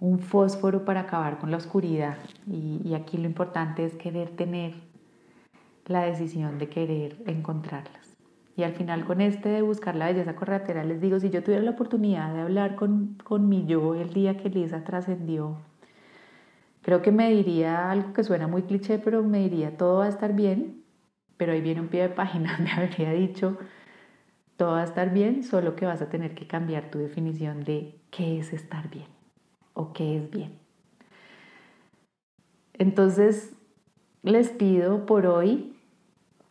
un 0.00 0.18
fósforo 0.20 0.84
para 0.84 1.00
acabar 1.00 1.38
con 1.38 1.50
la 1.50 1.56
oscuridad. 1.56 2.18
Y, 2.46 2.94
aquí 2.94 3.16
lo 3.16 3.26
importante 3.26 3.84
es 3.84 3.94
querer 3.94 4.30
tener 4.30 4.74
la 5.86 6.02
decisión 6.02 6.58
de 6.58 6.68
querer 6.68 7.16
encontrarlas. 7.26 8.16
Y 8.56 8.64
al 8.64 8.72
final 8.72 9.04
con 9.04 9.20
este 9.20 9.48
de 9.48 9.62
buscar 9.62 9.94
la 9.94 10.06
belleza 10.06 10.34
correlateral 10.34 10.88
les 10.88 11.00
digo, 11.00 11.20
si 11.20 11.30
yo 11.30 11.42
tuviera 11.42 11.62
la 11.62 11.70
oportunidad 11.70 12.34
de 12.34 12.40
hablar 12.40 12.74
con, 12.74 13.16
con 13.24 13.48
mi 13.48 13.66
yo 13.66 13.94
el 13.94 14.12
día 14.12 14.36
que 14.36 14.50
Lisa 14.50 14.84
trascendió, 14.84 15.58
creo 16.82 17.00
que 17.00 17.12
me 17.12 17.30
diría 17.30 17.90
algo 17.90 18.12
que 18.12 18.24
suena 18.24 18.48
muy 18.48 18.62
cliché, 18.62 18.98
pero 18.98 19.22
me 19.22 19.38
diría, 19.38 19.76
todo 19.76 19.98
va 19.98 20.06
a 20.06 20.08
estar 20.08 20.34
bien, 20.34 20.77
pero 21.38 21.52
ahí 21.52 21.62
viene 21.62 21.80
un 21.80 21.88
pie 21.88 22.02
de 22.02 22.08
página, 22.10 22.58
me 22.62 22.70
habría 22.70 23.12
dicho, 23.12 23.56
todo 24.58 24.72
va 24.72 24.82
a 24.82 24.84
estar 24.84 25.14
bien, 25.14 25.44
solo 25.44 25.76
que 25.76 25.86
vas 25.86 26.02
a 26.02 26.10
tener 26.10 26.34
que 26.34 26.46
cambiar 26.46 26.90
tu 26.90 26.98
definición 26.98 27.64
de 27.64 27.94
qué 28.10 28.38
es 28.40 28.52
estar 28.52 28.90
bien 28.90 29.06
o 29.72 29.92
qué 29.92 30.18
es 30.18 30.30
bien. 30.30 30.58
Entonces, 32.74 33.54
les 34.22 34.50
pido 34.50 35.06
por 35.06 35.26
hoy, 35.26 35.76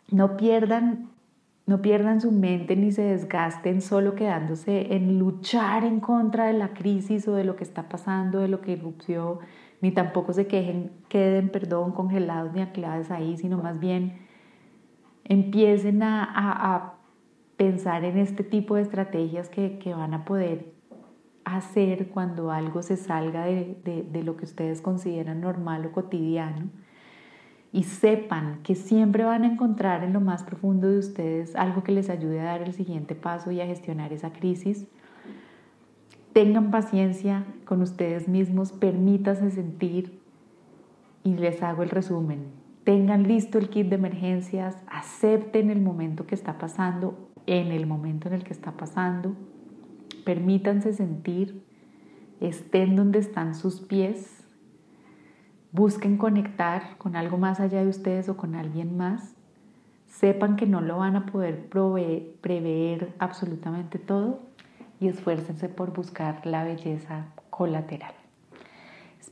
no 0.10 0.38
pierdan, 0.38 1.10
no 1.66 1.82
pierdan 1.82 2.22
su 2.22 2.32
mente 2.32 2.78
ni 2.78 2.94
se 2.94 3.02
desgasten 3.02 3.82
solo 3.82 4.16
quedándose 4.16 4.96
en 4.96 5.20
luchar 5.20 5.84
en 5.84 6.00
contra 6.00 6.46
de 6.46 6.54
la 6.54 6.74
crisis 6.74 7.28
o 7.28 7.34
de 7.34 7.44
lo 7.44 7.58
que 7.58 7.66
está 7.66 7.90
pasando, 7.90 8.40
de 8.40 8.48
lo 8.48 8.62
que 8.62 8.72
irrupció, 8.72 9.40
ni 9.82 9.92
tampoco 9.92 10.32
se 10.32 10.48
quejen, 10.48 10.92
queden, 11.10 11.50
perdón, 11.50 11.92
congelados 11.92 12.54
ni 12.54 12.62
anclados 12.62 13.12
ahí, 13.12 13.38
sino 13.38 13.58
más 13.58 13.80
bien 13.80 14.27
empiecen 15.28 16.04
a, 16.04 16.94
pensar 17.58 18.06
en 18.06 18.20
este 18.20 18.44
tipo 18.44 18.76
de 18.76 18.84
estrategias 18.84 19.50
que, 19.50 19.94
van 19.96 20.14
a 20.14 20.26
poder 20.26 20.74
hacer 21.44 22.10
cuando 22.10 22.52
algo 22.52 22.84
se 22.84 22.98
salga 22.98 23.46
de, 23.46 24.22
lo 24.24 24.38
que 24.38 24.46
ustedes 24.46 24.80
consideran 24.82 25.42
normal 25.42 25.86
o 25.88 25.92
cotidiano 25.92 26.70
y 27.74 27.84
sepan 27.84 28.62
que 28.62 28.76
siempre 28.76 29.24
van 29.24 29.44
a 29.44 29.48
encontrar 29.48 30.04
en 30.04 30.14
lo 30.14 30.22
más 30.22 30.44
profundo 30.44 30.88
de 30.88 31.00
ustedes 31.00 31.56
algo 31.56 31.84
que 31.84 31.92
les 31.92 32.10
ayude 32.10 32.40
a 32.42 32.46
dar 32.46 32.62
el 32.62 32.74
siguiente 32.74 33.16
paso 33.16 33.52
y 33.52 33.60
a 33.60 33.66
gestionar 33.66 34.14
esa 34.14 34.32
crisis. 34.32 34.86
Tengan 36.32 36.70
paciencia 36.70 37.44
con 37.66 37.82
ustedes 37.82 38.28
mismos, 38.28 38.72
permítanse 38.72 39.50
sentir 39.50 40.22
y 41.24 41.34
les 41.36 41.64
hago 41.64 41.82
el 41.82 41.90
resumen 41.90 42.67
tengan 42.88 43.24
listo 43.24 43.58
el 43.58 43.68
kit 43.68 43.90
de 43.90 43.98
emergencias, 43.98 44.78
acepten 44.88 45.70
el 45.70 45.82
momento 45.82 46.26
que 46.26 46.36
está 46.36 46.58
pasando, 46.58 47.30
en 47.46 47.74
el 47.74 47.86
momento 47.86 48.30
en 48.30 48.34
el 48.34 48.46
que 48.46 48.54
está 48.54 48.78
pasando, 48.78 49.36
permítanse 50.24 50.94
sentir, 50.94 51.66
estén 52.40 52.96
donde 52.96 53.20
están 53.20 53.56
sus 53.56 53.82
pies, 53.82 54.48
busquen 55.74 56.16
conectar 56.16 56.98
con 56.98 57.18
algo 57.18 57.38
más 57.38 57.60
allá 57.60 57.84
de 57.84 57.90
ustedes 57.90 58.30
o 58.30 58.38
con 58.38 58.56
alguien 58.56 58.96
más, 58.96 59.36
sepan 60.06 60.56
que 60.56 60.66
no 60.66 60.80
lo 60.80 61.00
van 61.00 61.18
a 61.18 61.26
poder 61.26 61.68
prever 61.68 63.14
absolutamente 63.20 64.00
todo 64.00 64.44
y 65.02 65.10
esfuércense 65.10 65.68
por 65.68 65.92
buscar 65.92 66.46
la 66.46 66.64
belleza 66.64 67.26
colateral. 67.50 68.14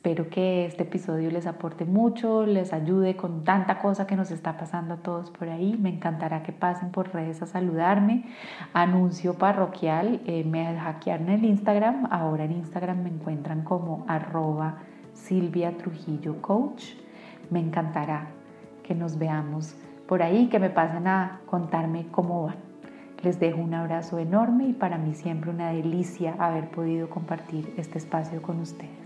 Espero 0.06 0.30
que 0.30 0.68
este 0.68 0.84
episodio 0.84 1.32
les 1.32 1.48
aporte 1.48 1.84
mucho, 1.84 2.46
les 2.46 2.74
ayude 2.74 3.15
con 3.15 3.44
tanta 3.44 3.80
cosa 3.80 4.06
que 4.06 4.15
nos 4.15 4.30
está 4.30 4.56
pasando 4.56 4.94
a 4.94 4.98
todos 4.98 5.32
por 5.32 5.50
ahí. 5.50 5.80
Me 5.82 5.89
encantará 5.89 6.44
que 6.44 6.52
pasen 6.52 6.91
por 6.91 7.12
redes 7.12 7.41
a 7.41 7.48
saludarme. 7.48 8.24
Anuncio 8.72 9.34
parroquial, 9.34 10.22
eh, 10.28 10.44
me 10.44 10.78
hackearon 10.78 11.30
el 11.30 11.44
Instagram. 11.44 12.08
Ahora 12.12 12.44
en 12.44 12.52
Instagram 12.52 13.02
me 13.02 13.10
encuentran 13.10 13.63
como 13.63 14.06
arroba 14.08 14.76
Silvia 15.15 15.76
Trujillo 15.76 16.39
Coach. 16.39 16.84
Me 17.50 17.60
encantará 17.60 18.28
que 18.84 18.94
nos 18.94 19.18
veamos 19.18 19.76
por 20.08 20.22
ahí, 20.22 20.50
que 20.50 20.60
me 20.60 20.70
pasen 20.70 21.08
a 21.08 21.39
contarme 21.48 22.06
cómo 22.12 22.44
van. 22.44 22.58
Les 23.24 23.39
dejo 23.39 23.60
un 23.60 23.74
abrazo 23.74 24.20
enorme 24.20 24.68
y 24.68 24.74
para 24.74 25.00
mí 25.00 25.15
siempre 25.15 25.50
una 25.50 25.72
delicia 25.72 26.36
haber 26.38 26.70
podido 26.70 27.10
compartir 27.10 27.74
este 27.76 27.98
espacio 27.98 28.39
con 28.44 28.60
ustedes. 28.60 29.05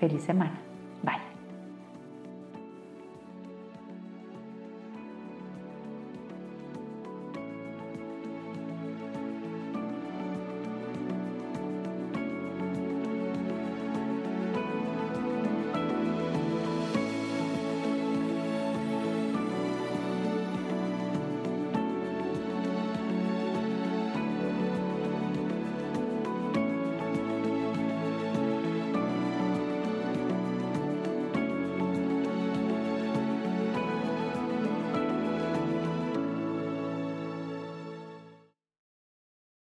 Feliz 0.00 0.22
semana. 0.24 0.65